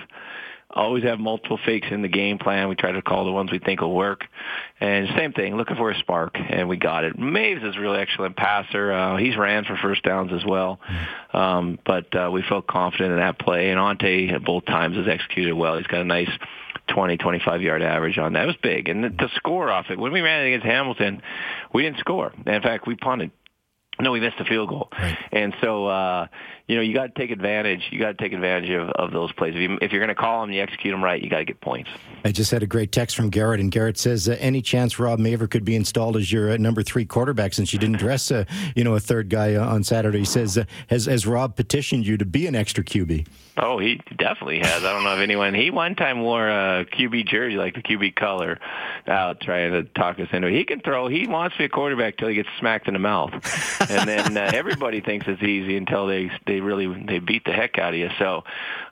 always 0.77 1.05
have 1.05 1.19
multiple 1.19 1.59
fakes 1.65 1.89
in 1.91 2.03
the 2.03 2.09
game 2.09 2.39
plan. 2.39 2.69
We 2.69 2.75
try 2.75 2.93
to 2.93 3.03
call 3.03 3.25
the 3.25 3.33
ones 3.33 3.51
we 3.51 3.59
think 3.59 3.81
will 3.81 3.95
work. 3.95 4.25
And 4.81 5.09
same 5.17 5.33
thing, 5.33 5.57
looking 5.57 5.77
for 5.77 5.91
a 5.91 5.99
spark, 5.99 6.37
and 6.37 6.69
we 6.69 6.77
got 6.77 7.05
it. 7.05 7.19
Maves 7.19 7.67
is 7.67 7.77
a 7.77 7.81
really 7.81 7.99
excellent 7.99 8.37
passer. 8.37 8.93
Uh, 8.93 9.17
he's 9.17 9.37
ran 9.37 9.65
for 9.65 9.77
first 9.77 10.03
downs 10.03 10.33
as 10.33 10.45
well. 10.45 10.79
Um, 11.33 11.79
but 11.85 12.15
uh, 12.15 12.31
we 12.31 12.43
felt 12.43 12.67
confident 12.67 13.13
in 13.13 13.19
that 13.19 13.39
play. 13.39 13.71
And 13.71 13.81
Ante, 13.81 14.37
both 14.45 14.67
times, 14.67 14.97
has 14.97 15.09
executed 15.09 15.55
well. 15.55 15.79
He's 15.79 15.87
got 15.87 16.01
a 16.01 16.05
nice 16.05 16.31
20, 16.89 17.17
25 17.17 17.63
yard 17.63 17.83
average 17.83 18.19
on 18.19 18.35
that. 18.35 18.45
It 18.45 18.47
was 18.47 18.57
big. 18.63 18.89
And 18.89 19.05
the 19.05 19.29
score 19.35 19.71
off 19.71 19.87
it, 19.91 19.99
when 19.99 20.13
we 20.13 20.21
ran 20.21 20.45
it 20.45 20.49
against 20.49 20.67
Hamilton, 20.67 21.23
we 21.73 21.83
didn't 21.83 21.99
score. 21.99 22.33
In 22.47 22.63
fact, 22.63 22.87
we 22.87 22.97
punted. 22.97 23.31
No, 23.99 24.13
we 24.13 24.21
missed 24.21 24.37
a 24.39 24.45
field 24.45 24.69
goal. 24.69 24.89
Right. 24.93 25.17
And 25.33 25.55
so, 25.63 25.87
uh, 25.87 26.27
you 26.69 26.75
know, 26.75 26.83
you 26.83 26.95
got 26.95 27.15
to 27.15 27.21
take 27.21 27.31
advantage. 27.31 27.89
You 27.91 28.01
got 28.01 28.19
to 28.19 28.25
take 28.25 28.33
advantage 28.33 28.71
of, 28.71 28.89
of 28.91 29.13
those 29.13 29.33
plays. 29.33 29.55
If, 29.55 29.61
you, 29.61 29.79
if 29.81 29.93
you're 29.93 30.01
going 30.01 30.15
to 30.15 30.21
call 30.21 30.41
them, 30.41 30.51
you 30.51 30.61
execute 30.61 30.93
them 30.93 31.03
right. 31.03 31.23
You 31.23 31.31
got 31.31 31.39
to 31.39 31.45
get 31.45 31.61
points. 31.61 31.91
I 32.25 32.33
just 32.33 32.51
had 32.51 32.65
a 32.65 32.67
great 32.67 32.91
text 32.91 33.15
from 33.15 33.31
Garrett, 33.31 33.61
and 33.61 33.71
Garrett 33.71 33.99
says, 33.99 34.29
uh, 34.29 34.37
"Any 34.41 34.63
chance 34.63 34.99
Rob 34.99 35.21
Maver 35.21 35.49
could 35.49 35.65
be 35.65 35.77
installed 35.77 36.17
as 36.17 36.33
your 36.33 36.51
uh, 36.51 36.57
number 36.57 36.83
three 36.83 37.05
quarterback 37.05 37.55
since 37.55 37.73
you 37.73 37.79
didn't 37.79 37.99
dress, 37.99 38.33
uh, 38.33 38.45
you 38.75 38.83
know, 38.83 38.97
a 38.97 39.01
third 39.01 39.31
guy 39.31 39.55
uh, 39.55 39.65
on 39.65 39.85
Saturday?" 39.85 40.19
He 40.19 40.25
says, 40.25 40.59
uh, 40.59 40.65
"Has 40.89 41.07
has 41.07 41.25
Rob 41.25 41.55
petitioned 41.55 42.05
you 42.05 42.17
to 42.17 42.25
be 42.25 42.49
an 42.49 42.57
extra 42.57 42.83
QB?" 42.83 43.29
Oh, 43.59 43.79
he 43.79 44.01
definitely 44.19 44.59
has. 44.59 44.85
I 44.85 44.93
don't 44.93 45.05
know 45.05 45.15
if 45.15 45.21
anyone. 45.21 45.55
He 45.55 45.71
one 45.71 45.95
time 45.95 46.21
wore 46.21 46.49
a 46.49 46.85
QB 46.85 47.29
jersey, 47.29 47.57
like 47.57 47.75
the 47.75 47.83
QB 47.83 48.17
color, 48.17 48.59
out 49.07 49.41
trying 49.41 49.73
to 49.73 49.85
talk 49.85 50.19
us 50.19 50.29
into 50.33 50.49
it. 50.49 50.55
He 50.55 50.65
can 50.65 50.81
throw. 50.81 51.09
He 51.09 51.27
wants 51.27 51.55
to 51.55 51.59
be 51.61 51.65
a 51.65 51.69
quarterback 51.69 52.17
till 52.17 52.29
he 52.29 52.35
gets 52.35 52.49
smacked 52.59 52.89
in 52.89 52.95
the 52.95 53.01
mouth, 53.01 53.33
and 53.89 54.09
then 54.09 54.37
uh, 54.37 54.51
everybody 54.53 55.01
thinks 55.01 55.27
it's 55.29 55.43
easy 55.43 55.77
until 55.77 56.07
they 56.07 56.31
they 56.47 56.56
really 56.61 56.87
they 56.87 57.21
beat 57.21 57.37
beat 57.37 57.45
the 57.45 57.53
heck 57.53 57.79
out 57.79 57.93
of 57.93 57.99
you. 57.99 58.09
So, 58.19 58.45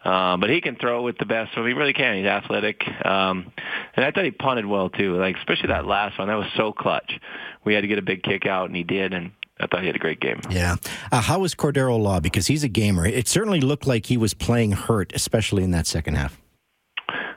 uh, 0.05 0.37
but 0.37 0.51
he 0.51 0.61
can 0.61 0.77
throw 0.77 1.03
with 1.03 1.19
the 1.19 1.25
best. 1.25 1.55
So 1.55 1.65
he 1.65 1.73
really 1.73 1.93
can. 1.93 2.17
He's 2.17 2.27
athletic, 2.27 2.83
um, 3.05 3.53
and 3.97 4.05
I 4.05 4.11
thought 4.11 4.25
he 4.25 4.31
punted 4.31 4.67
well 4.67 4.91
too. 4.91 5.17
Like 5.17 5.37
especially 5.37 5.69
that 5.69 5.87
last 5.87 6.19
one, 6.19 6.29
that 6.29 6.35
was 6.35 6.49
so 6.57 6.73
clutch. 6.73 7.19
We 7.65 7.75
had 7.75 7.83
to 7.83 7.89
get 7.89 7.99
a 7.99 8.03
big 8.03 8.23
kick 8.23 8.47
out, 8.47 8.67
and 8.67 8.77
he 8.77 8.83
did. 8.83 9.15
And 9.15 9.33
I 9.59 9.67
thought 9.67 9.81
he 9.81 9.87
had 9.87 9.97
a 9.97 10.01
great 10.01 10.21
game. 10.21 10.41
Yeah. 10.51 10.77
Uh, 11.11 11.21
how 11.21 11.41
was 11.41 11.55
Cordarro 11.55 11.99
Law? 11.99 12.21
Because 12.21 12.47
he's 12.49 12.65
a 12.65 12.69
gamer. 12.69 13.07
It 13.07 13.29
certainly 13.29 13.61
looked 13.61 13.87
like 13.87 14.07
he 14.07 14.17
was 14.17 14.35
playing 14.35 14.73
hurt, 14.73 15.13
especially 15.15 15.65
in 15.65 15.71
that 15.71 15.87
second 15.87 16.15
half. 16.15 16.41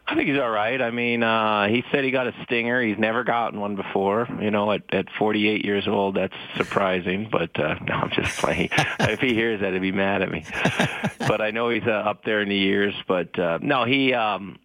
I 0.10 0.16
think 0.16 0.30
he's 0.30 0.40
all 0.40 0.50
right. 0.50 0.82
I 0.82 0.90
mean, 0.90 1.22
uh, 1.22 1.68
he 1.68 1.84
said 1.92 2.06
he 2.06 2.12
got 2.12 2.28
a 2.28 2.34
stinger. 2.44 2.82
He's 2.82 2.98
never 2.98 3.26
gotten 3.26 3.60
one 3.60 3.76
before. 3.76 4.26
You 4.40 4.52
know, 4.52 4.72
at 4.72 4.84
at 4.94 5.10
48 5.20 5.66
years 5.66 5.86
old, 5.86 6.16
that's 6.16 6.34
surprising. 6.56 7.28
But 7.30 7.60
uh, 7.60 7.76
no, 7.88 7.94
I'm 7.94 8.12
just 8.12 8.38
playing. 8.40 8.70
if 9.02 9.20
he 9.20 9.34
hears 9.34 9.60
that, 9.60 9.74
he'd 9.74 9.82
be 9.82 9.92
mad 9.92 10.22
at 10.22 10.32
me. 10.32 10.46
but 11.28 11.42
I 11.42 11.52
know 11.52 11.70
he's 11.70 11.86
uh, 11.86 11.92
up 11.92 12.24
there 12.24 12.42
in 12.42 12.48
the 12.48 12.56
years. 12.56 12.94
But 13.08 13.38
uh, 13.38 13.60
no, 13.62 13.84
he. 13.84 14.14
Um, 14.14 14.60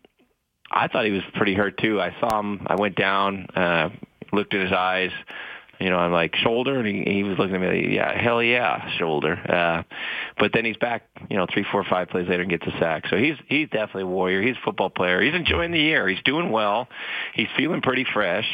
I 0.70 0.86
thought 0.88 1.04
he 1.04 1.10
was 1.10 1.24
pretty 1.34 1.54
hurt 1.54 1.76
too. 1.76 2.00
I 2.00 2.14
saw 2.20 2.38
him. 2.38 2.64
I 2.66 2.76
went 2.76 2.96
down, 2.96 3.46
uh, 3.54 3.90
looked 4.32 4.54
at 4.54 4.62
his 4.62 4.72
eyes 4.72 5.10
You 5.82 5.90
know, 5.90 5.98
I'm 5.98 6.12
like 6.12 6.36
shoulder, 6.36 6.78
and 6.78 6.86
he, 6.86 7.02
he 7.12 7.22
was 7.24 7.38
looking 7.38 7.56
at 7.56 7.60
me 7.60 7.66
like, 7.66 7.92
yeah, 7.92 8.16
hell 8.16 8.40
yeah, 8.40 8.88
shoulder. 8.98 9.34
Uh, 9.34 9.82
but 10.38 10.52
then 10.54 10.64
he's 10.64 10.76
back, 10.76 11.08
you 11.28 11.36
know, 11.36 11.46
three, 11.52 11.64
four, 11.72 11.84
five 11.84 12.08
plays 12.08 12.28
later 12.28 12.42
and 12.42 12.50
gets 12.50 12.66
a 12.66 12.78
sack. 12.78 13.04
So 13.08 13.16
he's 13.16 13.34
he's 13.48 13.68
definitely 13.68 14.02
a 14.02 14.06
warrior. 14.06 14.42
He's 14.42 14.56
a 14.56 14.64
football 14.64 14.90
player. 14.90 15.20
He's 15.20 15.34
enjoying 15.34 15.72
the 15.72 15.80
year. 15.80 16.08
He's 16.08 16.22
doing 16.24 16.50
well. 16.50 16.86
He's 17.34 17.48
feeling 17.56 17.80
pretty 17.82 18.06
fresh. 18.12 18.46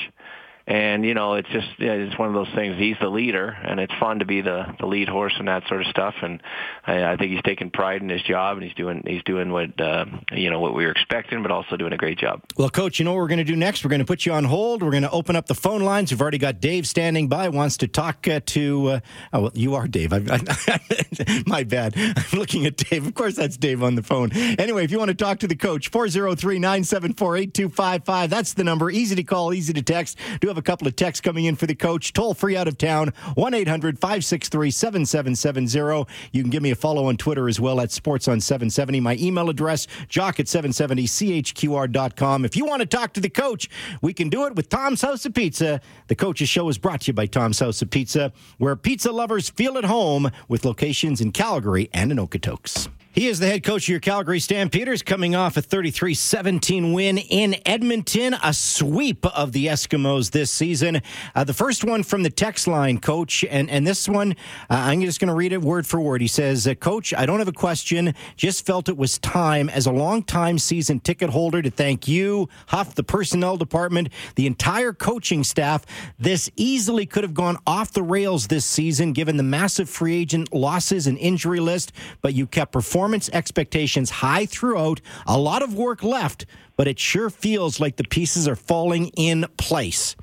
And 0.69 1.03
you 1.03 1.15
know, 1.15 1.33
it's 1.33 1.49
just 1.49 1.67
it's 1.79 2.19
one 2.19 2.29
of 2.29 2.35
those 2.35 2.55
things. 2.55 2.77
He's 2.77 2.99
the 3.01 3.09
leader, 3.09 3.49
and 3.49 3.81
it's 3.81 3.95
fun 3.99 4.19
to 4.19 4.27
be 4.27 4.43
the 4.43 4.67
the 4.79 4.85
lead 4.85 5.09
horse 5.09 5.33
and 5.39 5.49
that 5.49 5.67
sort 5.67 5.81
of 5.81 5.87
stuff. 5.87 6.17
And 6.21 6.43
I, 6.87 7.13
I 7.13 7.17
think 7.17 7.33
he's 7.33 7.41
taking 7.43 7.71
pride 7.71 8.03
in 8.03 8.11
his 8.11 8.23
job, 8.23 8.59
and 8.59 8.67
he's 8.67 8.75
doing 8.75 9.03
he's 9.07 9.23
doing 9.23 9.51
what 9.51 9.81
uh, 9.81 10.05
you 10.31 10.51
know 10.51 10.61
what 10.61 10.75
we 10.75 10.85
were 10.85 10.91
expecting, 10.91 11.41
but 11.41 11.51
also 11.51 11.79
doing 11.79 11.95
a 11.95 11.97
great 11.97 12.19
job. 12.19 12.43
Well, 12.59 12.69
coach, 12.69 12.99
you 12.99 13.07
know 13.07 13.13
what 13.13 13.21
we're 13.21 13.29
going 13.29 13.39
to 13.39 13.45
do 13.45 13.57
next? 13.57 13.83
We're 13.83 13.89
going 13.89 14.01
to 14.01 14.05
put 14.05 14.27
you 14.27 14.35
on 14.35 14.45
hold. 14.45 14.83
We're 14.83 14.91
going 14.91 15.05
to 15.05 15.11
open 15.11 15.37
up 15.37 15.47
the 15.47 15.55
phone 15.55 15.85
lines. 15.85 16.11
We've 16.11 16.21
already 16.21 16.37
got 16.37 16.61
Dave 16.61 16.87
standing 16.87 17.29
by. 17.29 17.49
Wants 17.49 17.79
to 17.79 17.89
talk 17.89 18.29
uh, 18.29 18.41
to. 18.45 18.89
Uh, 18.89 19.01
oh, 19.33 19.41
well, 19.41 19.53
you 19.55 19.75
are 19.75 19.89
Dave. 19.89 20.13
I, 20.13 20.21
I, 20.29 21.41
my 21.47 21.65
bad. 21.65 21.95
I'm 21.97 22.39
looking 22.39 22.67
at 22.67 22.77
Dave. 22.77 23.07
Of 23.07 23.15
course, 23.15 23.37
that's 23.37 23.57
Dave 23.57 23.83
on 23.83 23.95
the 23.95 24.03
phone. 24.03 24.33
Anyway, 24.35 24.85
if 24.85 24.91
you 24.91 24.99
want 24.99 25.09
to 25.09 25.15
talk 25.15 25.39
to 25.39 25.49
the 25.49 25.57
coach, 25.57 25.91
403-974-8255. 25.93 28.29
That's 28.29 28.53
the 28.53 28.65
number. 28.65 28.91
Easy 28.91 29.15
to 29.15 29.23
call, 29.23 29.55
easy 29.55 29.73
to 29.73 29.81
text. 29.81 30.19
Do 30.41 30.49
have 30.49 30.58
a 30.59 30.63
couple 30.63 30.87
of 30.87 30.95
texts 30.97 31.21
coming 31.23 31.47
in 31.47 31.57
for 31.57 31.67
the 31.67 31.75
coach. 31.75 32.13
Toll 32.13 32.35
free 32.35 32.57
out 32.57 32.69
of 32.69 32.77
town, 32.77 33.13
1 33.35 33.55
800 33.55 33.99
563 33.99 34.71
7770. 34.71 36.07
You 36.33 36.43
can 36.43 36.51
give 36.51 36.63
me 36.63 36.71
a 36.71 36.77
follow 36.77 37.07
on 37.07 37.17
Twitter 37.17 37.49
as 37.49 37.59
well 37.59 37.81
at 37.81 37.91
Sports 37.91 38.29
on 38.29 38.41
770. 38.41 39.01
My 39.01 39.17
email 39.17 39.49
address, 39.49 39.87
jock 40.09 40.39
at 40.41 40.47
770chqr.com. 40.47 42.45
If 42.45 42.57
you 42.57 42.67
want 42.67 42.81
to 42.81 42.87
talk 42.87 43.13
to 43.15 43.21
the 43.21 43.31
coach, 43.31 43.71
we 44.03 44.13
can 44.13 44.29
do 44.29 44.45
it 44.47 44.55
with 44.55 44.69
Tom's 44.69 45.01
House 45.03 45.25
of 45.25 45.33
Pizza. 45.35 45.81
The 46.09 46.15
coach's 46.15 46.49
show 46.49 46.69
is 46.69 46.77
brought 46.79 47.01
to 47.03 47.09
you 47.09 47.15
by 47.15 47.27
Tom's 47.27 47.61
House 47.61 47.81
of 47.81 47.91
Pizza, 47.91 48.33
where 48.59 48.77
pizza 48.77 49.13
lovers 49.13 49.49
feel 49.49 49.79
at 49.79 49.85
home 49.85 50.31
with 50.49 50.65
locations 50.65 51.21
in 51.21 51.33
Calgary 51.33 51.89
and 51.93 52.11
in 52.13 52.19
Okotoks. 52.19 52.89
He 53.19 53.27
is 53.27 53.41
the 53.41 53.49
head 53.49 53.65
coach 53.65 53.83
of 53.87 53.89
your 53.89 53.99
Calgary 53.99 54.39
Stampeders, 54.39 55.03
coming 55.03 55.35
off 55.35 55.57
a 55.57 55.61
33 55.61 56.15
17 56.15 56.93
win 56.93 57.19
in 57.19 57.57
Edmonton, 57.67 58.37
a 58.45 58.55
sweep 58.55 59.27
of 59.27 59.51
the 59.51 59.67
Eskimos 59.67 60.31
this 60.31 60.53
season. 60.53 61.03
Uh, 61.35 61.43
the 61.43 61.53
first 61.53 61.83
one 61.83 62.05
from 62.05 62.23
the 62.23 62.31
text 62.31 62.69
line, 62.69 62.99
coach, 62.99 63.45
and, 63.51 63.69
and 63.71 63.85
this 63.85 64.09
one, 64.09 64.37
uh, 64.71 64.75
I'm 64.75 65.01
just 65.01 65.19
going 65.19 65.31
to 65.31 65.35
read 65.35 65.53
it 65.53 65.61
word 65.61 65.85
for 65.85 66.01
word. 66.01 66.21
He 66.21 66.29
says, 66.29 66.69
uh, 66.69 66.77
Coach, 66.77 67.13
I 67.13 67.27
don't 67.27 67.41
have 67.41 67.49
a 67.49 67.53
question, 67.53 68.15
just 68.37 68.65
felt 68.65 68.89
it 68.89 68.97
was 68.97 69.19
time 69.19 69.69
as 69.69 69.87
a 69.87 69.91
long-time 69.91 70.61
season 70.61 71.01
ticket 71.01 71.31
holder 71.31 71.61
to 71.61 71.73
thank 71.73 72.07
you, 72.07 72.49
Huff, 72.69 72.95
the 72.95 73.03
personnel 73.03 73.57
department, 73.57 74.11
the 74.37 74.47
entire 74.47 74.93
coaching 74.93 75.43
staff. 75.43 75.85
This 76.21 76.53
easily 76.55 77.05
could 77.05 77.25
have 77.25 77.35
gone 77.35 77.57
off 77.67 77.91
the 77.91 78.05
rails 78.05 78.47
this 78.47 78.65
season 78.65 79.13
given 79.13 79.39
the 79.39 79.43
massive 79.43 79.91
free 79.91 80.15
agent 80.15 80.55
losses 80.55 81.09
and 81.09 81.19
injury 81.19 81.59
list, 81.59 81.91
but 82.23 82.33
you 82.33 82.47
kept 82.47 82.71
performing 82.71 83.08
performance 83.09 83.31
expectations 83.33 84.11
high 84.11 84.45
throughout, 84.45 85.01
a 85.27 85.39
lot 85.39 85.63
of 85.63 85.73
work 85.73 86.03
left, 86.03 86.45
but 86.77 86.87
it 86.87 86.99
sure 86.99 87.31
feels 87.31 87.81
like 87.81 87.97
the 87.97 88.05
pieces 88.05 88.47
are 88.47 88.55
falling 88.55 89.07
in 89.17 89.47
place. 89.57 90.15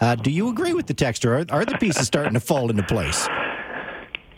Uh, 0.00 0.16
do 0.16 0.32
you 0.32 0.48
agree 0.48 0.72
with 0.72 0.88
the 0.88 0.94
texter? 0.94 1.48
Are, 1.48 1.60
are 1.60 1.64
the 1.64 1.78
pieces 1.78 2.08
starting 2.08 2.34
to 2.34 2.40
fall 2.40 2.70
into 2.70 2.82
place? 2.82 3.28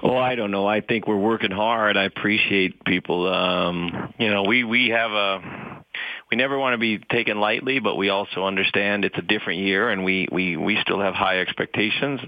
Well, 0.03 0.19
I 0.19 0.35
don't 0.35 0.51
know. 0.51 0.67
I 0.67 0.83
think 0.83 1.09
we're 1.09 1.17
working 1.17 1.51
hard. 1.51 1.97
I 1.97 2.05
appreciate 2.05 2.85
people. 2.85 3.33
Um, 3.33 4.13
you 4.19 4.29
know, 4.29 4.43
we 4.43 4.63
we 4.63 4.91
have 4.91 5.11
a 5.11 5.83
we 6.31 6.37
never 6.37 6.59
want 6.59 6.75
to 6.75 6.79
be 6.79 6.99
taken 6.99 7.41
lightly, 7.41 7.79
but 7.79 7.97
we 7.97 8.11
also 8.11 8.45
understand 8.45 9.07
it's 9.07 9.17
a 9.17 9.23
different 9.23 9.61
year, 9.61 9.89
and 9.89 10.05
we 10.05 10.29
we 10.31 10.59
we 10.59 10.77
still 10.83 11.01
have 11.01 11.15
high 11.15 11.41
expectations. 11.41 12.21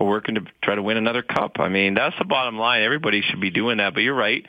We're 0.00 0.08
working 0.08 0.34
to 0.34 0.42
try 0.60 0.74
to 0.74 0.82
win 0.82 0.96
another 0.96 1.22
cup. 1.22 1.60
I 1.60 1.68
mean, 1.68 1.94
that's 1.94 2.16
the 2.18 2.24
bottom 2.24 2.58
line. 2.58 2.82
Everybody 2.82 3.22
should 3.22 3.40
be 3.40 3.50
doing 3.50 3.78
that. 3.78 3.94
But 3.94 4.00
you're 4.00 4.16
right 4.16 4.44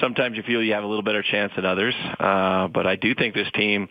sometimes 0.00 0.36
you 0.36 0.42
feel 0.42 0.62
you 0.62 0.72
have 0.72 0.84
a 0.84 0.86
little 0.86 1.02
better 1.02 1.22
chance 1.22 1.52
than 1.56 1.64
others. 1.64 1.94
Uh, 2.18 2.68
but 2.68 2.86
I 2.86 2.96
do 2.96 3.14
think 3.14 3.34
this 3.34 3.50
team, 3.52 3.88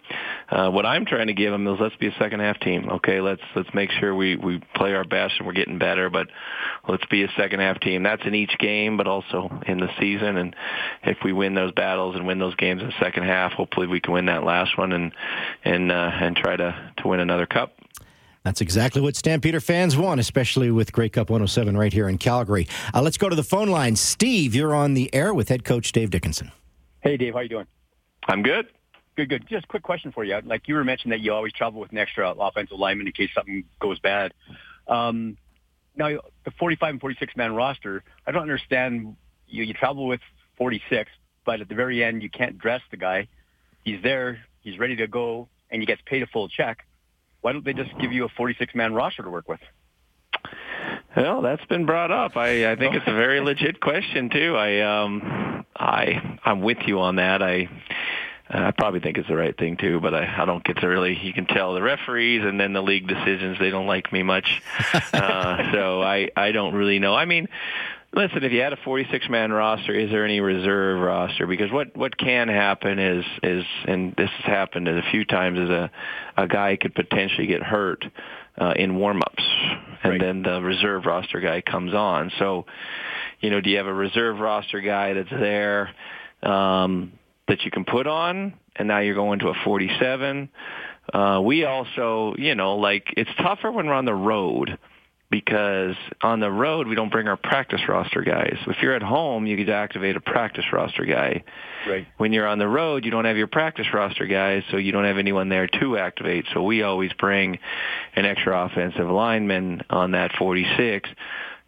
uh, 0.49 0.69
what 0.69 0.85
I'm 0.85 1.05
trying 1.05 1.27
to 1.27 1.33
give 1.33 1.51
them 1.51 1.67
is 1.67 1.77
let's 1.79 1.95
be 1.97 2.07
a 2.07 2.15
second 2.19 2.39
half 2.39 2.59
team. 2.59 2.89
Okay, 2.89 3.21
let's 3.21 3.41
let's 3.55 3.69
make 3.73 3.91
sure 3.91 4.13
we 4.15 4.35
we 4.35 4.61
play 4.75 4.93
our 4.93 5.03
best 5.03 5.35
and 5.37 5.47
we're 5.47 5.53
getting 5.53 5.77
better. 5.77 6.09
But 6.09 6.27
let's 6.87 7.05
be 7.07 7.23
a 7.23 7.31
second 7.37 7.59
half 7.59 7.79
team. 7.79 8.03
That's 8.03 8.23
in 8.25 8.35
each 8.35 8.57
game, 8.59 8.97
but 8.97 9.07
also 9.07 9.49
in 9.67 9.79
the 9.79 9.89
season. 9.99 10.37
And 10.37 10.55
if 11.03 11.17
we 11.23 11.33
win 11.33 11.55
those 11.55 11.71
battles 11.71 12.15
and 12.15 12.25
win 12.25 12.39
those 12.39 12.55
games 12.55 12.81
in 12.81 12.87
the 12.87 12.99
second 12.99 13.23
half, 13.23 13.53
hopefully 13.53 13.87
we 13.87 13.99
can 13.99 14.13
win 14.13 14.25
that 14.25 14.43
last 14.43 14.77
one 14.77 14.91
and 14.91 15.13
and 15.63 15.91
uh, 15.91 16.11
and 16.13 16.35
try 16.35 16.55
to 16.55 16.91
to 16.97 17.07
win 17.07 17.19
another 17.19 17.45
cup. 17.45 17.73
That's 18.49 18.61
exactly 18.61 18.99
what 18.99 19.15
Stampeder 19.15 19.59
fans 19.59 19.95
want, 19.95 20.19
especially 20.19 20.71
with 20.71 20.91
Grey 20.91 21.07
Cup 21.07 21.29
107 21.29 21.77
right 21.77 21.93
here 21.93 22.09
in 22.09 22.17
Calgary. 22.17 22.67
Uh, 22.95 22.99
let's 23.03 23.15
go 23.15 23.29
to 23.29 23.35
the 23.35 23.43
phone 23.43 23.67
line. 23.67 23.95
Steve, 23.95 24.55
you're 24.55 24.73
on 24.73 24.95
the 24.95 25.13
air 25.13 25.35
with 25.35 25.49
head 25.49 25.63
coach 25.63 25.91
Dave 25.91 26.09
Dickenson. 26.09 26.51
Hey, 27.01 27.15
Dave, 27.15 27.35
how 27.35 27.41
you 27.41 27.49
doing? 27.49 27.67
I'm 28.27 28.41
good. 28.41 28.65
Good, 29.15 29.29
good. 29.29 29.47
Just 29.47 29.65
a 29.65 29.67
quick 29.67 29.83
question 29.83 30.11
for 30.11 30.23
you. 30.23 30.39
Like 30.43 30.67
you 30.67 30.73
were 30.73 30.83
mentioning 30.83 31.11
that 31.11 31.23
you 31.23 31.31
always 31.31 31.53
travel 31.53 31.79
with 31.79 31.91
an 31.91 31.99
extra 31.99 32.31
offensive 32.31 32.79
lineman 32.79 33.05
in 33.05 33.13
case 33.13 33.29
something 33.35 33.65
goes 33.79 33.99
bad. 33.99 34.33
Um, 34.87 35.37
now, 35.95 36.17
the 36.43 36.49
45 36.57 36.89
and 36.89 36.99
46 36.99 37.37
man 37.37 37.53
roster, 37.53 38.03
I 38.25 38.31
don't 38.31 38.41
understand. 38.41 39.15
You, 39.47 39.63
you 39.63 39.75
travel 39.75 40.07
with 40.07 40.21
46, 40.57 41.11
but 41.45 41.61
at 41.61 41.69
the 41.69 41.75
very 41.75 42.03
end, 42.03 42.23
you 42.23 42.31
can't 42.31 42.57
dress 42.57 42.81
the 42.89 42.97
guy. 42.97 43.27
He's 43.83 44.01
there. 44.01 44.39
He's 44.61 44.79
ready 44.79 44.95
to 44.95 45.05
go, 45.05 45.49
and 45.69 45.83
he 45.83 45.85
gets 45.85 46.01
paid 46.07 46.23
a 46.23 46.27
full 46.27 46.49
check 46.49 46.79
why 47.41 47.53
don't 47.53 47.63
they 47.63 47.73
just 47.73 47.97
give 47.99 48.11
you 48.11 48.25
a 48.25 48.29
46 48.29 48.75
man 48.75 48.93
roster 48.93 49.23
to 49.23 49.29
work 49.29 49.47
with? 49.47 49.59
Well, 51.15 51.41
that's 51.41 51.65
been 51.65 51.85
brought 51.85 52.11
up. 52.11 52.37
I, 52.37 52.71
I 52.71 52.75
think 52.75 52.95
it's 52.95 53.07
a 53.07 53.13
very 53.13 53.39
legit 53.43 53.79
question 53.79 54.29
too. 54.29 54.55
I 54.55 54.81
um 54.81 55.65
I 55.75 56.39
I'm 56.43 56.61
with 56.61 56.77
you 56.85 56.99
on 56.99 57.15
that. 57.15 57.41
I 57.41 57.67
I 58.49 58.71
probably 58.71 58.99
think 58.99 59.17
it's 59.17 59.27
the 59.27 59.35
right 59.35 59.55
thing 59.55 59.77
too, 59.77 59.99
but 59.99 60.13
I, 60.13 60.41
I 60.41 60.45
don't 60.45 60.63
get 60.63 60.77
to 60.77 60.87
really. 60.87 61.17
You 61.17 61.33
can 61.33 61.45
tell 61.45 61.73
the 61.73 61.81
referees 61.81 62.43
and 62.43 62.59
then 62.59 62.73
the 62.73 62.81
league 62.81 63.07
decisions. 63.07 63.57
They 63.59 63.69
don't 63.69 63.87
like 63.87 64.11
me 64.11 64.23
much, 64.23 64.61
uh, 65.13 65.71
so 65.71 66.01
I 66.01 66.29
I 66.35 66.51
don't 66.51 66.73
really 66.73 66.99
know. 66.99 67.15
I 67.15 67.25
mean, 67.25 67.47
Listen, 68.11 68.43
if 68.43 68.51
you 68.51 68.61
had 68.61 68.73
a 68.73 68.77
46 68.83 69.29
man 69.29 69.51
roster, 69.51 69.93
is 69.93 70.09
there 70.09 70.25
any 70.25 70.39
reserve 70.39 70.99
roster? 70.99 71.45
Because 71.45 71.71
what 71.71 71.95
what 71.95 72.17
can 72.17 72.47
happen 72.47 72.97
is 72.97 73.23
is 73.43 73.63
and 73.85 74.15
this 74.17 74.29
has 74.31 74.45
happened 74.45 74.87
a 74.87 75.03
few 75.11 75.25
times 75.25 75.59
is 75.59 75.69
a 75.69 75.91
a 76.35 76.47
guy 76.47 76.75
could 76.75 76.95
potentially 76.95 77.45
get 77.45 77.61
hurt 77.61 78.03
uh, 78.59 78.73
in 78.75 78.95
warm-ups, 78.95 79.43
and 80.03 80.13
right. 80.13 80.21
then 80.21 80.41
the 80.41 80.59
reserve 80.61 81.05
roster 81.05 81.39
guy 81.39 81.61
comes 81.61 81.93
on. 81.93 82.31
So, 82.39 82.65
you 83.41 83.51
know, 83.51 83.61
do 83.61 83.69
you 83.69 83.77
have 83.77 83.87
a 83.87 83.93
reserve 83.93 84.39
roster 84.39 84.81
guy 84.81 85.13
that's 85.13 85.29
there 85.29 85.91
um, 86.41 87.13
that 87.47 87.61
you 87.63 87.69
can 87.69 87.85
put 87.85 88.07
on, 88.07 88.55
and 88.75 88.87
now 88.87 88.99
you're 88.99 89.15
going 89.15 89.39
to 89.39 89.49
a 89.49 89.53
47? 89.63 90.49
Uh, 91.13 91.41
we 91.43 91.63
also, 91.63 92.33
you 92.37 92.55
know, 92.55 92.75
like 92.75 93.05
it's 93.15 93.29
tougher 93.37 93.71
when 93.71 93.85
we're 93.85 93.93
on 93.93 94.05
the 94.05 94.13
road 94.13 94.77
because 95.29 95.95
on 96.21 96.39
the 96.39 96.51
road 96.51 96.87
we 96.87 96.95
don't 96.95 97.11
bring 97.11 97.27
our 97.27 97.37
practice 97.37 97.81
roster 97.87 98.21
guys. 98.21 98.57
If 98.67 98.77
you're 98.81 98.95
at 98.95 99.03
home, 99.03 99.45
you 99.45 99.57
could 99.57 99.69
activate 99.69 100.15
a 100.15 100.21
practice 100.21 100.65
roster 100.73 101.05
guy. 101.05 101.43
Right. 101.87 102.07
When 102.17 102.33
you're 102.33 102.47
on 102.47 102.59
the 102.59 102.67
road, 102.67 103.05
you 103.05 103.11
don't 103.11 103.25
have 103.25 103.37
your 103.37 103.47
practice 103.47 103.87
roster 103.93 104.25
guys, 104.25 104.63
so 104.71 104.77
you 104.77 104.91
don't 104.91 105.05
have 105.05 105.17
anyone 105.17 105.49
there 105.49 105.67
to 105.67 105.97
activate. 105.97 106.45
So 106.53 106.63
we 106.63 106.81
always 106.81 107.13
bring 107.13 107.59
an 108.15 108.25
extra 108.25 108.65
offensive 108.65 109.07
lineman 109.07 109.83
on 109.89 110.11
that 110.11 110.31
46 110.37 111.09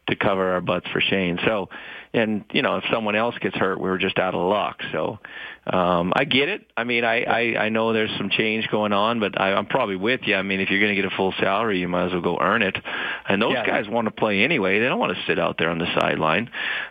to 0.08 0.16
cover 0.16 0.52
our 0.54 0.62
butts 0.62 0.88
for 0.92 1.00
Shane. 1.00 1.40
So 1.46 1.70
and 2.14 2.44
you 2.52 2.62
know 2.62 2.78
if 2.78 2.84
someone 2.92 3.16
else 3.16 3.36
gets 3.40 3.56
hurt, 3.56 3.80
we 3.80 3.90
are 3.90 3.98
just 3.98 4.20
out 4.20 4.36
of 4.36 4.48
luck. 4.48 4.82
So 4.92 5.20
um, 5.66 6.12
I 6.16 6.26
get 6.26 6.50
it. 6.50 6.68
I 6.76 6.84
mean, 6.84 7.06
I, 7.06 7.24
I 7.24 7.66
I 7.66 7.70
know 7.70 7.94
there's 7.94 8.12
some 8.18 8.30
change 8.30 8.68
going 8.70 8.94
on, 8.94 9.20
but 9.20 9.40
I, 9.40 9.54
I'm 9.54 9.66
probably 9.68 9.96
with 9.96 10.22
you. 10.24 10.36
I 10.36 10.42
mean, 10.42 10.60
if 10.60 10.70
you're 10.70 10.80
going 10.80 10.96
to 10.96 11.02
get 11.02 11.12
a 11.12 11.16
full 11.16 11.34
salary, 11.40 11.80
you 11.80 11.88
might 11.88 12.08
as 12.08 12.12
well 12.12 12.22
go 12.22 12.38
earn 12.40 12.64
it. 12.64 12.78
And 13.28 13.42
those 13.42 13.54
yeah, 13.54 13.66
guys 13.66 13.88
want 13.88 14.06
to 14.06 14.12
play 14.12 14.44
anyway. 14.44 14.80
They 14.80 14.88
don't 14.88 15.00
want 15.00 15.16
to 15.16 15.24
sit 15.26 15.40
out 15.40 15.58
there 15.58 15.70
on 15.70 15.78
the 15.78 15.88
sideline. 16.00 16.50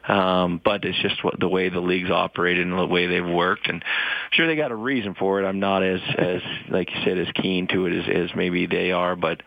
Um, 0.09 0.61
but 0.65 0.85
it's 0.85 1.01
just 1.03 1.23
what 1.23 1.39
the 1.39 1.49
way 1.49 1.69
the 1.69 1.81
league's 1.81 2.11
operated 2.11 2.67
and 2.67 2.79
the 2.79 2.87
way 2.87 3.07
they've 3.07 3.27
worked. 3.27 3.69
And 3.69 3.85
sure, 4.33 4.47
they 4.47 4.57
got 4.57 4.71
a 4.71 4.77
reason 4.77 5.15
for 5.15 5.43
it. 5.43 5.47
I'm 5.47 5.61
not 5.61 5.83
as 5.83 6.01
as 6.17 6.43
like 6.71 6.91
you 6.95 7.03
said 7.05 7.19
as 7.19 7.29
keen 7.35 7.67
to 7.69 7.87
it 7.87 7.93
as 7.93 8.31
as 8.31 8.37
maybe 8.37 8.67
they 8.67 8.93
are, 8.93 9.17
but 9.17 9.43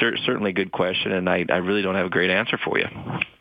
certainly 0.00 0.50
a 0.50 0.54
good 0.54 0.72
question, 0.72 1.12
and 1.12 1.28
I, 1.28 1.44
I 1.48 1.56
really 1.56 1.82
don't 1.82 1.94
have 1.94 2.06
a 2.06 2.10
great 2.10 2.30
answer 2.30 2.58
for 2.58 2.78
you. 2.78 2.86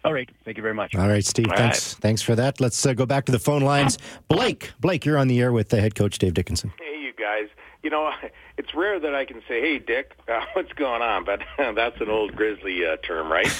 All 0.03 0.13
right. 0.13 0.29
Thank 0.43 0.57
you 0.57 0.63
very 0.63 0.73
much. 0.73 0.95
All 0.95 1.07
right, 1.07 1.25
Steve. 1.25 1.49
All 1.49 1.57
thanks. 1.57 1.95
Right. 1.95 2.01
Thanks 2.01 2.21
for 2.21 2.35
that. 2.35 2.61
Let's 2.61 2.85
uh, 2.85 2.93
go 2.93 3.05
back 3.05 3.25
to 3.25 3.31
the 3.31 3.39
phone 3.39 3.61
lines. 3.61 3.97
Blake, 4.27 4.71
Blake, 4.79 5.05
you're 5.05 5.17
on 5.17 5.27
the 5.27 5.41
air 5.41 5.51
with 5.51 5.69
the 5.69 5.81
head 5.81 5.95
coach 5.95 6.19
Dave 6.19 6.35
Dickenson. 6.35 6.71
Hey, 6.79 7.01
you 7.01 7.13
guys. 7.13 7.47
You 7.81 7.89
know, 7.89 8.11
it's 8.57 8.73
rare 8.73 8.99
that 8.99 9.15
I 9.15 9.25
can 9.25 9.41
say, 9.47 9.61
"Hey, 9.61 9.79
Dick, 9.79 10.15
uh, 10.27 10.41
what's 10.53 10.73
going 10.73 11.01
on?" 11.01 11.25
But 11.25 11.41
that's 11.75 11.99
an 12.01 12.09
old 12.09 12.35
Grizzly 12.35 12.85
uh, 12.85 12.97
term, 12.97 13.31
right? 13.31 13.51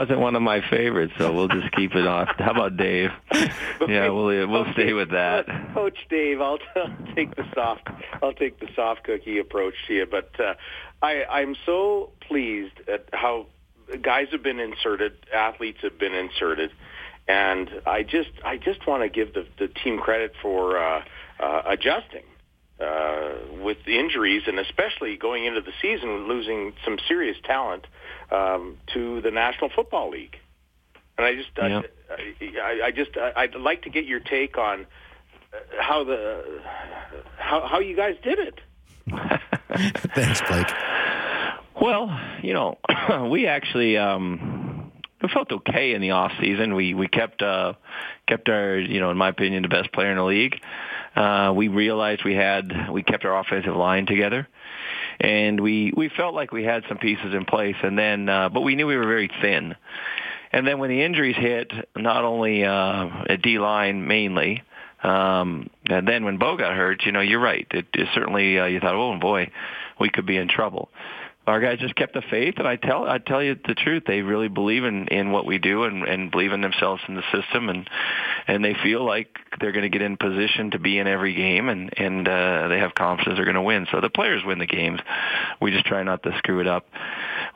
Wasn't 0.00 0.18
one 0.18 0.34
of 0.34 0.40
my 0.40 0.62
favorites, 0.70 1.12
so 1.18 1.30
we'll 1.30 1.48
just 1.48 1.70
keep 1.72 1.94
it 1.94 2.06
off. 2.06 2.30
How 2.38 2.52
about 2.52 2.78
Dave? 2.78 3.10
Yeah, 3.86 4.08
we'll 4.08 4.48
we'll 4.48 4.72
stay 4.72 4.94
with 4.94 5.10
that. 5.10 5.46
Coach 5.74 5.98
Dave, 6.08 6.40
I'll, 6.40 6.58
I'll 6.76 7.14
take 7.14 7.36
the 7.36 7.44
soft, 7.54 7.86
I'll 8.22 8.32
take 8.32 8.60
the 8.60 8.68
soft 8.74 9.04
cookie 9.04 9.38
approach 9.38 9.74
to 9.88 9.94
you. 9.94 10.06
But 10.06 10.30
uh, 10.40 10.54
I, 11.02 11.24
I'm 11.24 11.54
so 11.66 12.12
pleased 12.26 12.80
at 12.88 13.08
how 13.12 13.46
guys 14.00 14.28
have 14.32 14.42
been 14.42 14.58
inserted, 14.58 15.12
athletes 15.34 15.80
have 15.82 15.98
been 15.98 16.14
inserted, 16.14 16.70
and 17.28 17.70
I 17.86 18.02
just, 18.02 18.30
I 18.42 18.56
just 18.56 18.86
want 18.86 19.02
to 19.02 19.08
give 19.10 19.34
the, 19.34 19.46
the 19.58 19.68
team 19.68 19.98
credit 19.98 20.32
for 20.40 20.78
uh, 20.78 21.04
uh, 21.40 21.62
adjusting. 21.66 22.22
Uh, 22.80 23.34
with 23.60 23.76
injuries 23.86 24.44
and 24.46 24.58
especially 24.58 25.14
going 25.14 25.44
into 25.44 25.60
the 25.60 25.72
season 25.82 26.26
losing 26.26 26.72
some 26.82 26.98
serious 27.06 27.36
talent 27.44 27.86
um, 28.30 28.78
to 28.86 29.20
the 29.20 29.30
National 29.30 29.68
Football 29.68 30.08
League. 30.08 30.38
And 31.18 31.26
I 31.26 31.34
just, 31.34 31.50
Yeah. 31.58 31.82
I, 32.08 32.58
I, 32.58 32.86
I 32.86 32.90
just, 32.90 33.10
I, 33.18 33.32
I'd 33.36 33.54
like 33.54 33.82
to 33.82 33.90
get 33.90 34.06
your 34.06 34.20
take 34.20 34.56
on 34.56 34.86
uh, 35.52 35.56
how 35.78 36.04
the 36.04 36.62
how 37.36 37.66
how 37.66 37.80
you 37.80 37.94
guys 37.94 38.16
did 38.22 38.38
it. 38.38 38.60
Thanks, 40.14 40.40
Blake. 40.48 40.72
Well, 41.80 42.18
you 42.42 42.54
know, 42.54 42.78
we 43.30 43.46
actually 43.46 43.98
um 43.98 44.90
we 45.22 45.28
felt 45.28 45.52
okay 45.52 45.92
in 45.92 46.00
the 46.00 46.12
off 46.12 46.32
season. 46.40 46.74
We 46.74 46.94
we 46.94 47.08
kept 47.08 47.42
uh 47.42 47.74
kept 48.26 48.48
our, 48.48 48.78
you 48.78 49.00
know, 49.00 49.10
in 49.10 49.16
my 49.16 49.28
opinion, 49.28 49.62
the 49.62 49.68
best 49.68 49.92
player 49.92 50.10
in 50.10 50.16
the 50.16 50.24
league. 50.24 50.60
Uh 51.16 51.52
we 51.54 51.68
realized 51.68 52.22
we 52.24 52.34
had 52.34 52.90
we 52.90 53.02
kept 53.02 53.24
our 53.24 53.38
offensive 53.38 53.74
line 53.74 54.06
together. 54.06 54.46
And 55.20 55.60
we 55.60 55.92
we 55.96 56.08
felt 56.08 56.34
like 56.34 56.52
we 56.52 56.64
had 56.64 56.84
some 56.88 56.98
pieces 56.98 57.34
in 57.34 57.44
place 57.44 57.76
and 57.82 57.98
then 57.98 58.28
uh 58.28 58.48
but 58.48 58.60
we 58.62 58.74
knew 58.74 58.86
we 58.86 58.96
were 58.96 59.06
very 59.06 59.30
thin. 59.40 59.74
And 60.52 60.66
then 60.66 60.78
when 60.78 60.90
the 60.90 61.02
injuries 61.02 61.36
hit, 61.36 61.72
not 61.96 62.24
only 62.24 62.64
uh 62.64 63.08
at 63.28 63.42
D 63.42 63.58
line 63.58 64.06
mainly, 64.06 64.62
um 65.02 65.68
and 65.88 66.06
then 66.06 66.24
when 66.24 66.38
Bo 66.38 66.56
got 66.56 66.74
hurt, 66.74 67.04
you 67.04 67.12
know, 67.12 67.20
you're 67.20 67.40
right. 67.40 67.66
It, 67.70 67.86
it 67.94 68.08
certainly 68.14 68.58
uh, 68.58 68.66
you 68.66 68.80
thought, 68.80 68.94
"Oh 68.94 69.18
boy, 69.18 69.50
we 69.98 70.10
could 70.10 70.26
be 70.26 70.36
in 70.36 70.48
trouble." 70.48 70.90
Our 71.50 71.60
guys 71.60 71.80
just 71.80 71.96
kept 71.96 72.14
the 72.14 72.22
faith 72.30 72.54
and 72.58 72.68
I 72.68 72.76
tell 72.76 73.08
I 73.08 73.18
tell 73.18 73.42
you 73.42 73.56
the 73.66 73.74
truth. 73.74 74.04
They 74.06 74.22
really 74.22 74.48
believe 74.48 74.84
in 74.84 75.08
in 75.08 75.32
what 75.32 75.44
we 75.44 75.58
do 75.58 75.82
and 75.82 76.04
and 76.04 76.30
believe 76.30 76.52
in 76.52 76.60
themselves 76.60 77.02
in 77.08 77.16
the 77.16 77.24
system 77.32 77.68
and 77.68 77.90
and 78.46 78.64
they 78.64 78.74
feel 78.74 79.04
like 79.04 79.36
they're 79.60 79.72
going 79.72 79.82
to 79.82 79.88
get 79.88 80.00
in 80.00 80.16
position 80.16 80.70
to 80.70 80.78
be 80.78 80.98
in 80.98 81.08
every 81.08 81.34
game 81.34 81.68
and 81.68 81.92
and 81.98 82.28
uh 82.28 82.68
they 82.68 82.78
have 82.78 82.94
confidence 82.94 83.36
they're 83.36 83.44
going 83.44 83.56
to 83.56 83.62
win. 83.62 83.88
So 83.90 84.00
the 84.00 84.10
players 84.10 84.42
win 84.44 84.60
the 84.60 84.66
games. 84.66 85.00
We 85.60 85.72
just 85.72 85.86
try 85.86 86.04
not 86.04 86.22
to 86.22 86.38
screw 86.38 86.60
it 86.60 86.68
up. 86.68 86.86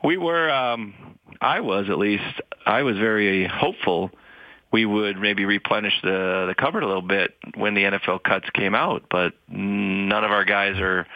We 0.03 0.17
were 0.17 0.51
um 0.51 0.93
I 1.39 1.61
was 1.61 1.89
at 1.89 1.97
least 1.97 2.41
I 2.65 2.83
was 2.83 2.97
very 2.97 3.47
hopeful 3.47 4.11
we 4.75 4.85
would 4.85 5.17
maybe 5.17 5.45
replenish 5.45 5.93
the 6.03 6.47
the 6.49 6.53
cupboard 6.53 6.83
a 6.83 6.85
little 6.85 7.01
bit 7.01 7.33
when 7.55 7.75
the 7.75 7.83
NFL 7.83 8.21
cuts 8.23 8.45
came 8.53 8.75
out, 8.75 9.03
but 9.09 9.31
none 9.47 10.25
of 10.25 10.31
our 10.31 10.43
guys 10.43 10.77
are 10.81 11.07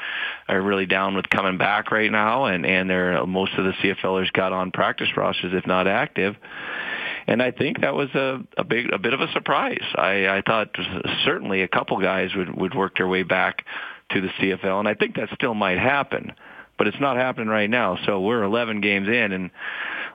are 0.47 0.61
really 0.61 0.85
down 0.85 1.13
with 1.13 1.29
coming 1.29 1.57
back 1.57 1.91
right 1.91 2.09
now, 2.09 2.45
and 2.45 2.65
and 2.65 2.89
they're 2.89 3.25
most 3.25 3.51
of 3.57 3.65
the 3.65 3.73
CFLers 3.73 4.31
got 4.31 4.53
on 4.53 4.71
practice 4.71 5.09
rosters 5.17 5.51
if 5.53 5.67
not 5.67 5.87
active. 5.87 6.37
And 7.27 7.43
I 7.43 7.51
think 7.51 7.81
that 7.81 7.93
was 7.93 8.09
a, 8.15 8.39
a 8.57 8.63
big, 8.63 8.93
a 8.93 8.97
bit 8.97 9.13
of 9.13 9.19
a 9.19 9.29
surprise. 9.33 9.83
I, 9.93 10.37
I 10.37 10.41
thought 10.43 10.69
certainly 11.25 11.61
a 11.61 11.67
couple 11.67 11.99
guys 11.99 12.33
would, 12.35 12.49
would 12.57 12.73
work 12.73 12.95
their 12.97 13.09
way 13.09 13.23
back 13.23 13.65
to 14.11 14.21
the 14.21 14.29
CFL, 14.39 14.79
and 14.79 14.87
I 14.87 14.93
think 14.93 15.17
that 15.17 15.27
still 15.35 15.53
might 15.53 15.79
happen, 15.79 16.31
but 16.77 16.87
it's 16.87 16.99
not 16.99 17.17
happening 17.17 17.49
right 17.49 17.69
now. 17.69 17.99
So 18.05 18.21
we're 18.21 18.41
11 18.41 18.79
games 18.79 19.09
in, 19.09 19.33
and 19.33 19.51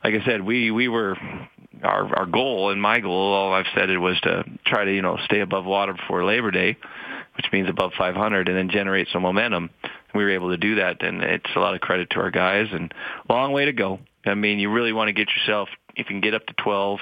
like 0.02 0.14
I 0.14 0.24
said, 0.24 0.42
we 0.42 0.70
we 0.70 0.88
were 0.88 1.16
our 1.82 2.16
our 2.16 2.26
goal 2.26 2.70
and 2.70 2.80
my 2.80 3.00
goal, 3.00 3.32
all 3.32 3.52
I've 3.52 3.66
said 3.74 3.90
it 3.90 3.98
was 3.98 4.20
to 4.20 4.44
try 4.66 4.84
to 4.84 4.94
you 4.94 5.02
know 5.02 5.18
stay 5.24 5.40
above 5.40 5.64
water 5.64 5.92
before 5.92 6.24
Labor 6.24 6.50
Day, 6.50 6.76
which 7.36 7.46
means 7.52 7.68
above 7.68 7.92
500, 7.96 8.48
and 8.48 8.56
then 8.56 8.70
generate 8.70 9.08
some 9.12 9.22
momentum. 9.22 9.70
We 10.14 10.22
were 10.24 10.30
able 10.30 10.50
to 10.50 10.56
do 10.56 10.76
that, 10.76 11.02
and 11.02 11.22
it's 11.22 11.50
a 11.56 11.60
lot 11.60 11.74
of 11.74 11.80
credit 11.80 12.10
to 12.10 12.20
our 12.20 12.30
guys. 12.30 12.68
And 12.72 12.92
long 13.28 13.52
way 13.52 13.64
to 13.64 13.72
go. 13.72 13.98
I 14.24 14.34
mean, 14.34 14.58
you 14.58 14.70
really 14.70 14.92
want 14.92 15.08
to 15.08 15.12
get 15.12 15.28
yourself 15.36 15.68
if 15.96 15.98
you 15.98 16.04
can 16.04 16.20
get 16.20 16.34
up 16.34 16.46
to 16.46 16.54
12 16.54 17.00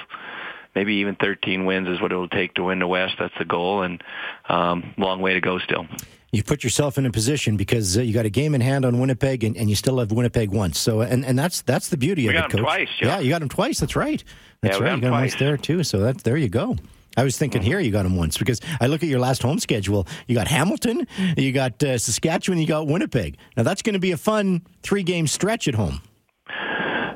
maybe 0.75 0.95
even 0.95 1.15
13 1.15 1.65
wins 1.65 1.87
is 1.87 2.01
what 2.01 2.11
it'll 2.11 2.27
take 2.29 2.53
to 2.55 2.63
win 2.63 2.79
the 2.79 2.87
West. 2.87 3.15
That's 3.19 3.33
the 3.37 3.45
goal, 3.45 3.81
and 3.83 4.03
um, 4.49 4.93
long 4.97 5.21
way 5.21 5.33
to 5.33 5.41
go 5.41 5.59
still. 5.59 5.85
You 6.31 6.41
put 6.43 6.63
yourself 6.63 6.97
in 6.97 7.05
a 7.05 7.11
position 7.11 7.57
because 7.57 7.95
uh, 7.95 8.01
you 8.01 8.11
got 8.11 8.25
a 8.25 8.29
game 8.29 8.55
in 8.55 8.61
hand 8.61 8.85
on 8.85 8.99
Winnipeg, 8.99 9.43
and, 9.43 9.55
and 9.55 9.69
you 9.69 9.75
still 9.75 9.99
have 9.99 10.11
Winnipeg 10.11 10.49
once. 10.49 10.79
So, 10.79 11.01
and, 11.01 11.23
and 11.23 11.37
that's 11.37 11.61
that's 11.61 11.89
the 11.89 11.97
beauty 11.97 12.27
We 12.27 12.35
of 12.35 12.45
it, 12.45 12.51
coach. 12.51 12.61
twice, 12.61 12.89
Joe. 12.99 13.07
Yeah, 13.07 13.19
you 13.19 13.29
got 13.29 13.41
him 13.43 13.49
twice. 13.49 13.79
That's 13.79 13.95
right. 13.95 14.23
That's 14.61 14.79
Yeah, 14.79 14.83
right. 14.83 14.95
You 14.95 15.01
got 15.01 15.07
him 15.07 15.11
once 15.13 15.31
twice. 15.33 15.39
there 15.39 15.57
too. 15.57 15.83
So 15.83 15.99
that 15.99 16.23
there 16.23 16.37
you 16.37 16.49
go. 16.49 16.75
I 17.15 17.23
was 17.23 17.37
thinking 17.37 17.61
here 17.61 17.79
you 17.79 17.91
got 17.91 18.07
him 18.07 18.15
once 18.15 18.39
because 18.39 18.59
I 18.81 18.87
look 18.87 19.03
at 19.03 19.09
your 19.09 19.19
last 19.19 19.43
home 19.43 19.59
schedule. 19.59 20.07
You 20.25 20.33
got 20.33 20.47
Hamilton, 20.47 21.05
you 21.37 21.51
got 21.51 21.83
uh, 21.83 21.99
Saskatchewan, 21.99 22.57
you 22.59 22.65
got 22.65 22.87
Winnipeg. 22.87 23.37
Now 23.55 23.61
that's 23.61 23.83
going 23.83 23.93
to 23.93 23.99
be 23.99 24.11
a 24.13 24.17
fun 24.17 24.63
three 24.81 25.03
game 25.03 25.27
stretch 25.27 25.67
at 25.67 25.75
home. 25.75 26.01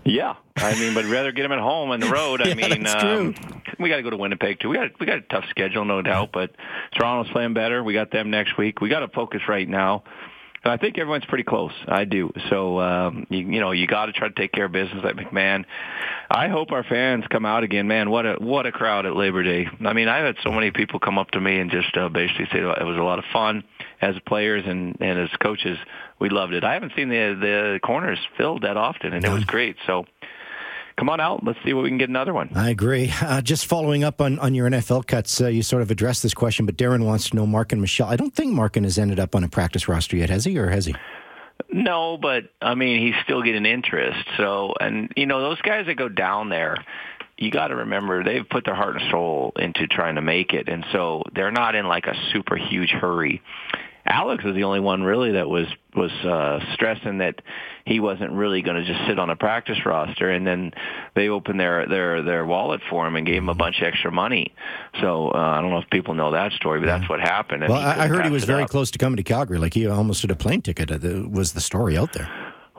Yeah, 0.08 0.36
I 0.56 0.74
mean, 0.80 0.94
but 0.94 1.04
rather 1.06 1.34
get 1.34 1.44
them 1.44 1.52
at 1.52 1.60
home 1.60 1.92
on 1.92 2.00
the 2.00 2.08
road. 2.10 2.42
I 2.42 2.48
Yeah, 2.48 2.56
mean, 2.56 2.88
um, 2.88 3.36
we 3.78 3.90
got 3.90 3.98
to 3.98 4.04
go 4.04 4.10
to 4.10 4.18
Winnipeg 4.18 4.60
too. 4.62 4.70
We 4.70 4.78
got 4.78 4.98
we 5.00 5.06
got 5.06 5.18
a 5.18 5.22
tough 5.22 5.44
schedule, 5.50 5.84
no 5.84 6.02
doubt. 6.02 6.30
But 6.32 6.52
Toronto's 6.98 7.32
playing 7.34 7.54
better. 7.54 7.84
We 7.84 7.94
got 7.94 8.10
them 8.12 8.30
next 8.30 8.58
week. 8.58 8.80
We 8.80 8.88
got 8.90 9.02
to 9.02 9.10
focus 9.10 9.42
right 9.50 9.68
now. 9.68 10.04
And 10.64 10.72
I 10.72 10.78
think 10.78 10.98
everyone's 10.98 11.26
pretty 11.26 11.44
close. 11.44 11.72
I 11.88 12.06
do. 12.06 12.32
So 12.50 12.80
um, 12.80 13.28
you, 13.30 13.40
you 13.40 13.60
know, 13.60 13.72
you 13.72 13.86
got 13.86 14.08
to 14.08 14.14
try 14.14 14.30
to 14.30 14.34
take 14.34 14.52
care 14.54 14.66
of 14.66 14.72
business 14.72 15.04
at 15.06 15.16
McMahon. 15.16 15.66
I 16.32 16.48
hope 16.48 16.72
our 16.72 16.84
fans 16.84 17.26
come 17.30 17.46
out 17.46 17.64
again. 17.64 17.88
Man, 17.88 18.10
what 18.10 18.26
a 18.26 18.36
what 18.40 18.66
a 18.66 18.72
crowd 18.72 19.06
at 19.06 19.16
Labor 19.16 19.44
Day. 19.44 19.68
I 19.86 19.94
mean, 19.94 20.08
I've 20.08 20.26
had 20.26 20.36
so 20.44 20.52
many 20.52 20.72
people 20.72 21.00
come 21.00 21.18
up 21.18 21.32
to 21.32 21.42
me 21.42 21.60
and 21.60 21.70
just 21.70 21.96
uh, 21.98 22.10
basically 22.10 22.46
say 22.52 22.60
it 22.60 22.86
was 22.86 22.98
a 22.98 23.04
lot 23.04 23.20
of 23.20 23.26
fun 23.34 23.64
as 24.02 24.16
players 24.26 24.64
and 24.66 24.98
and 25.00 25.20
as 25.20 25.30
coaches. 25.42 25.78
We 26.20 26.30
loved 26.30 26.54
it. 26.54 26.64
I 26.64 26.74
haven't 26.74 26.94
seen 26.96 27.10
the 27.10 27.38
the 27.40 27.80
corners 27.84 28.20
filled 28.38 28.64
that 28.64 28.78
often, 28.78 29.14
and 29.14 29.24
it 29.26 29.30
was 29.30 29.46
great. 29.46 29.78
So 29.86 30.06
come 30.98 31.10
on 31.10 31.20
out. 31.20 31.44
Let's 31.44 31.60
see 31.64 31.74
what 31.74 31.84
we 31.84 31.90
can 31.90 31.98
get 31.98 32.10
another 32.10 32.34
one. 32.34 32.50
I 32.56 32.70
agree. 32.70 33.14
Uh, 33.22 33.42
just 33.42 33.66
following 33.66 34.04
up 34.04 34.20
on, 34.22 34.40
on 34.40 34.56
your 34.56 34.70
NFL 34.70 35.06
cuts, 35.06 35.42
uh, 35.42 35.48
you 35.48 35.62
sort 35.62 35.82
of 35.82 35.92
addressed 35.92 36.24
this 36.24 36.34
question, 36.34 36.66
but 36.66 36.76
Darren 36.76 37.06
wants 37.06 37.30
to 37.30 37.36
know 37.36 37.46
Marken 37.46 37.80
Michel. 37.82 38.08
I 38.08 38.16
don't 38.16 38.34
think 38.34 38.54
Marken 38.54 38.84
has 38.84 38.98
ended 38.98 39.20
up 39.20 39.36
on 39.36 39.44
a 39.44 39.50
practice 39.50 39.88
roster 39.88 40.18
yet, 40.18 40.30
has 40.30 40.46
he, 40.46 40.58
or 40.58 40.70
has 40.70 40.86
he? 40.86 40.96
No, 41.72 42.18
but 42.18 42.46
I 42.62 42.76
mean, 42.76 43.06
he's 43.06 43.16
still 43.24 43.42
getting 43.44 43.66
interest. 43.66 44.28
So, 44.38 44.74
and 44.80 45.12
you 45.16 45.26
know, 45.26 45.42
those 45.42 45.62
guys 45.62 45.86
that 45.88 45.96
go 45.96 46.10
down 46.10 46.50
there, 46.50 46.78
you 47.38 47.52
got 47.52 47.68
to 47.68 47.76
remember 47.76 48.24
they've 48.24 48.48
put 48.48 48.66
their 48.66 48.76
heart 48.76 48.96
and 48.96 49.12
soul 49.12 49.54
into 49.58 49.88
trying 49.88 50.16
to 50.16 50.22
make 50.22 50.54
it, 50.54 50.70
and 50.70 50.86
so 50.92 51.24
they're 51.36 51.52
not 51.52 51.76
in 51.76 51.88
like 51.88 52.06
a 52.06 52.14
super 52.34 52.56
huge 52.56 52.90
hurry. 52.90 53.42
Alex 54.10 54.44
was 54.44 54.56
the 54.56 54.64
only 54.64 54.80
one 54.80 55.04
really 55.04 55.34
that 55.34 55.50
was 55.50 55.68
was 55.96 56.12
uh, 56.24 56.60
stressing 56.74 57.18
that 57.18 57.42
he 57.86 58.00
wasn't 58.00 58.32
really 58.32 58.62
going 58.62 58.78
to 58.78 58.86
just 58.86 59.08
sit 59.08 59.20
on 59.20 59.30
a 59.30 59.36
practice 59.36 59.78
roster, 59.86 60.30
and 60.30 60.46
then 60.46 60.72
they 61.16 61.28
opened 61.30 61.60
their 61.60 61.88
their 61.88 62.22
their 62.22 62.46
wallet 62.46 62.82
for 62.90 63.06
him 63.06 63.16
and 63.16 63.26
gave 63.26 63.38
him 63.38 63.50
a 63.50 63.56
bunch 63.56 63.82
of 63.82 63.88
extra 63.88 64.12
money. 64.12 64.54
So 65.02 65.30
uh, 65.30 65.38
I 65.38 65.62
don't 65.62 65.72
know 65.72 65.80
if 65.80 65.90
people 65.90 66.14
know 66.14 66.32
that 66.32 66.54
story, 66.54 66.80
but 66.80 66.86
that's 66.86 67.10
what 67.10 67.20
happened. 67.20 67.64
and 67.64 67.74
Well, 67.74 67.82
I, 67.82 68.06
I 68.06 68.08
heard 68.08 68.26
he 68.26 68.32
was 68.32 68.46
very 68.46 68.64
up. 68.64 68.70
close 68.70 68.92
to 68.92 68.98
coming 68.98 69.18
to 69.18 69.24
Calgary. 69.24 69.58
Like 69.58 69.74
he 69.74 69.88
almost 69.88 70.22
had 70.22 70.32
a 70.32 70.36
plane 70.36 70.62
ticket, 70.62 70.92
uh, 70.92 71.28
was 71.30 71.54
the 71.54 71.62
story 71.62 71.98
out 71.98 72.14
there. 72.14 72.30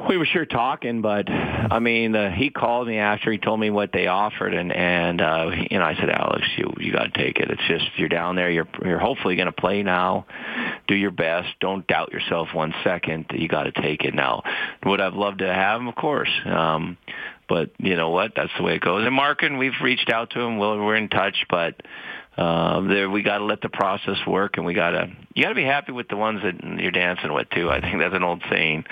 We 0.07 0.17
were 0.17 0.27
sure 0.27 0.47
talking, 0.47 1.03
but 1.03 1.29
I 1.29 1.81
mean, 1.81 2.15
uh, 2.15 2.31
he 2.31 2.51
called 2.51 2.87
me 2.87 2.99
after 2.99 3.33
he 3.33 3.39
told 3.39 3.59
me 3.59 3.69
what 3.71 3.91
they 3.93 4.07
offered, 4.07 4.55
and 4.55 4.73
and 4.73 5.21
uh, 5.21 5.51
you 5.71 5.79
know, 5.79 5.85
I 5.85 5.97
said, 5.97 6.09
Alex, 6.09 6.47
you 6.57 6.73
you 6.79 6.93
got 6.93 7.13
to 7.13 7.19
take 7.19 7.39
it. 7.39 7.51
It's 7.51 7.63
just 7.67 7.85
you're 7.97 8.09
down 8.09 8.37
there. 8.37 8.49
You're 8.49 8.69
you're 8.85 9.01
hopefully 9.01 9.35
going 9.35 9.47
to 9.47 9.53
play 9.53 9.83
now. 9.83 10.27
Do 10.87 10.95
your 10.95 11.11
best. 11.11 11.49
Don't 11.61 11.87
doubt 11.89 12.13
yourself 12.13 12.49
one 12.55 12.73
second. 12.85 13.27
You 13.33 13.49
got 13.49 13.65
to 13.65 13.73
take 13.73 14.05
it 14.05 14.15
now. 14.15 14.45
Would 14.87 15.01
I've 15.01 15.15
loved 15.15 15.41
to 15.41 15.53
have 15.53 15.81
him, 15.81 15.89
of 15.89 15.97
course. 15.97 16.31
Um, 16.47 16.97
but 17.49 17.71
you 17.79 17.97
know 17.97 18.11
what? 18.11 18.33
That's 18.37 18.53
the 18.57 18.63
way 18.63 18.77
it 18.77 18.83
goes. 18.83 19.07
And 19.07 19.15
Marken, 19.15 19.59
we've 19.59 19.81
reached 19.83 20.11
out 20.11 20.31
to 20.31 20.41
him. 20.41 20.59
We're, 20.59 20.85
we're 20.85 20.97
in 20.97 21.09
touch, 21.09 21.47
but 21.49 21.81
uh, 22.39 22.83
there 22.83 23.11
we 23.11 23.23
got 23.23 23.39
to 23.39 23.45
let 23.45 23.61
the 23.61 23.69
process 23.69 24.17
work, 24.25 24.59
and 24.59 24.65
we 24.65 24.73
got 24.73 24.91
to 24.91 25.11
you 25.35 25.43
got 25.43 25.49
to 25.49 25.55
be 25.57 25.65
happy 25.65 25.91
with 25.91 26.07
the 26.07 26.17
ones 26.17 26.41
that 26.43 26.81
you're 26.81 26.93
dancing 26.93 27.33
with 27.33 27.51
too. 27.51 27.69
I 27.69 27.81
think 27.81 27.99
that's 27.99 28.15
an 28.15 28.23
old 28.23 28.45
saying, 28.49 28.85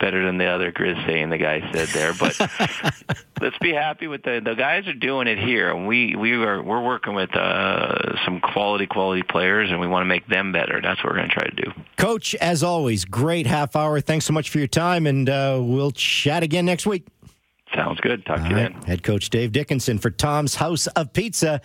better 0.00 0.24
than 0.24 0.38
the 0.38 0.46
other 0.46 0.72
Grizz 0.72 1.06
saying 1.06 1.28
the 1.28 1.36
guy 1.36 1.60
said 1.70 1.88
there. 1.88 2.14
But 2.14 2.40
let's 3.42 3.58
be 3.58 3.74
happy 3.74 4.06
with 4.06 4.22
the 4.22 4.40
the 4.42 4.54
guys 4.54 4.88
are 4.88 4.94
doing 4.94 5.26
it 5.26 5.38
here, 5.38 5.70
and 5.70 5.86
we 5.86 6.16
we 6.16 6.32
are 6.32 6.62
we're 6.62 6.82
working 6.82 7.14
with 7.14 7.36
uh, 7.36 8.24
some 8.24 8.40
quality 8.40 8.86
quality 8.86 9.22
players, 9.22 9.70
and 9.70 9.80
we 9.80 9.86
want 9.86 10.00
to 10.00 10.08
make 10.08 10.26
them 10.26 10.52
better. 10.52 10.80
That's 10.80 11.04
what 11.04 11.12
we're 11.12 11.18
going 11.18 11.28
to 11.28 11.34
try 11.34 11.46
to 11.46 11.56
do. 11.56 11.72
Coach, 11.98 12.34
as 12.36 12.62
always, 12.62 13.04
great 13.04 13.46
half 13.46 13.76
hour. 13.76 14.00
Thanks 14.00 14.24
so 14.24 14.32
much 14.32 14.48
for 14.48 14.56
your 14.56 14.66
time, 14.66 15.06
and 15.06 15.28
uh, 15.28 15.60
we'll 15.62 15.92
chat 15.92 16.42
again 16.42 16.64
next 16.64 16.86
week. 16.86 17.06
Sounds 17.74 18.00
good. 18.00 18.24
Talk 18.24 18.38
to 18.38 18.48
you 18.48 18.56
right. 18.56 18.72
then. 18.72 18.82
Head 18.82 19.02
coach 19.02 19.30
Dave 19.30 19.52
Dickenson 19.52 19.98
for 19.98 20.10
Tom's 20.10 20.54
House 20.54 20.86
of 20.88 21.12
Pizza. 21.12 21.60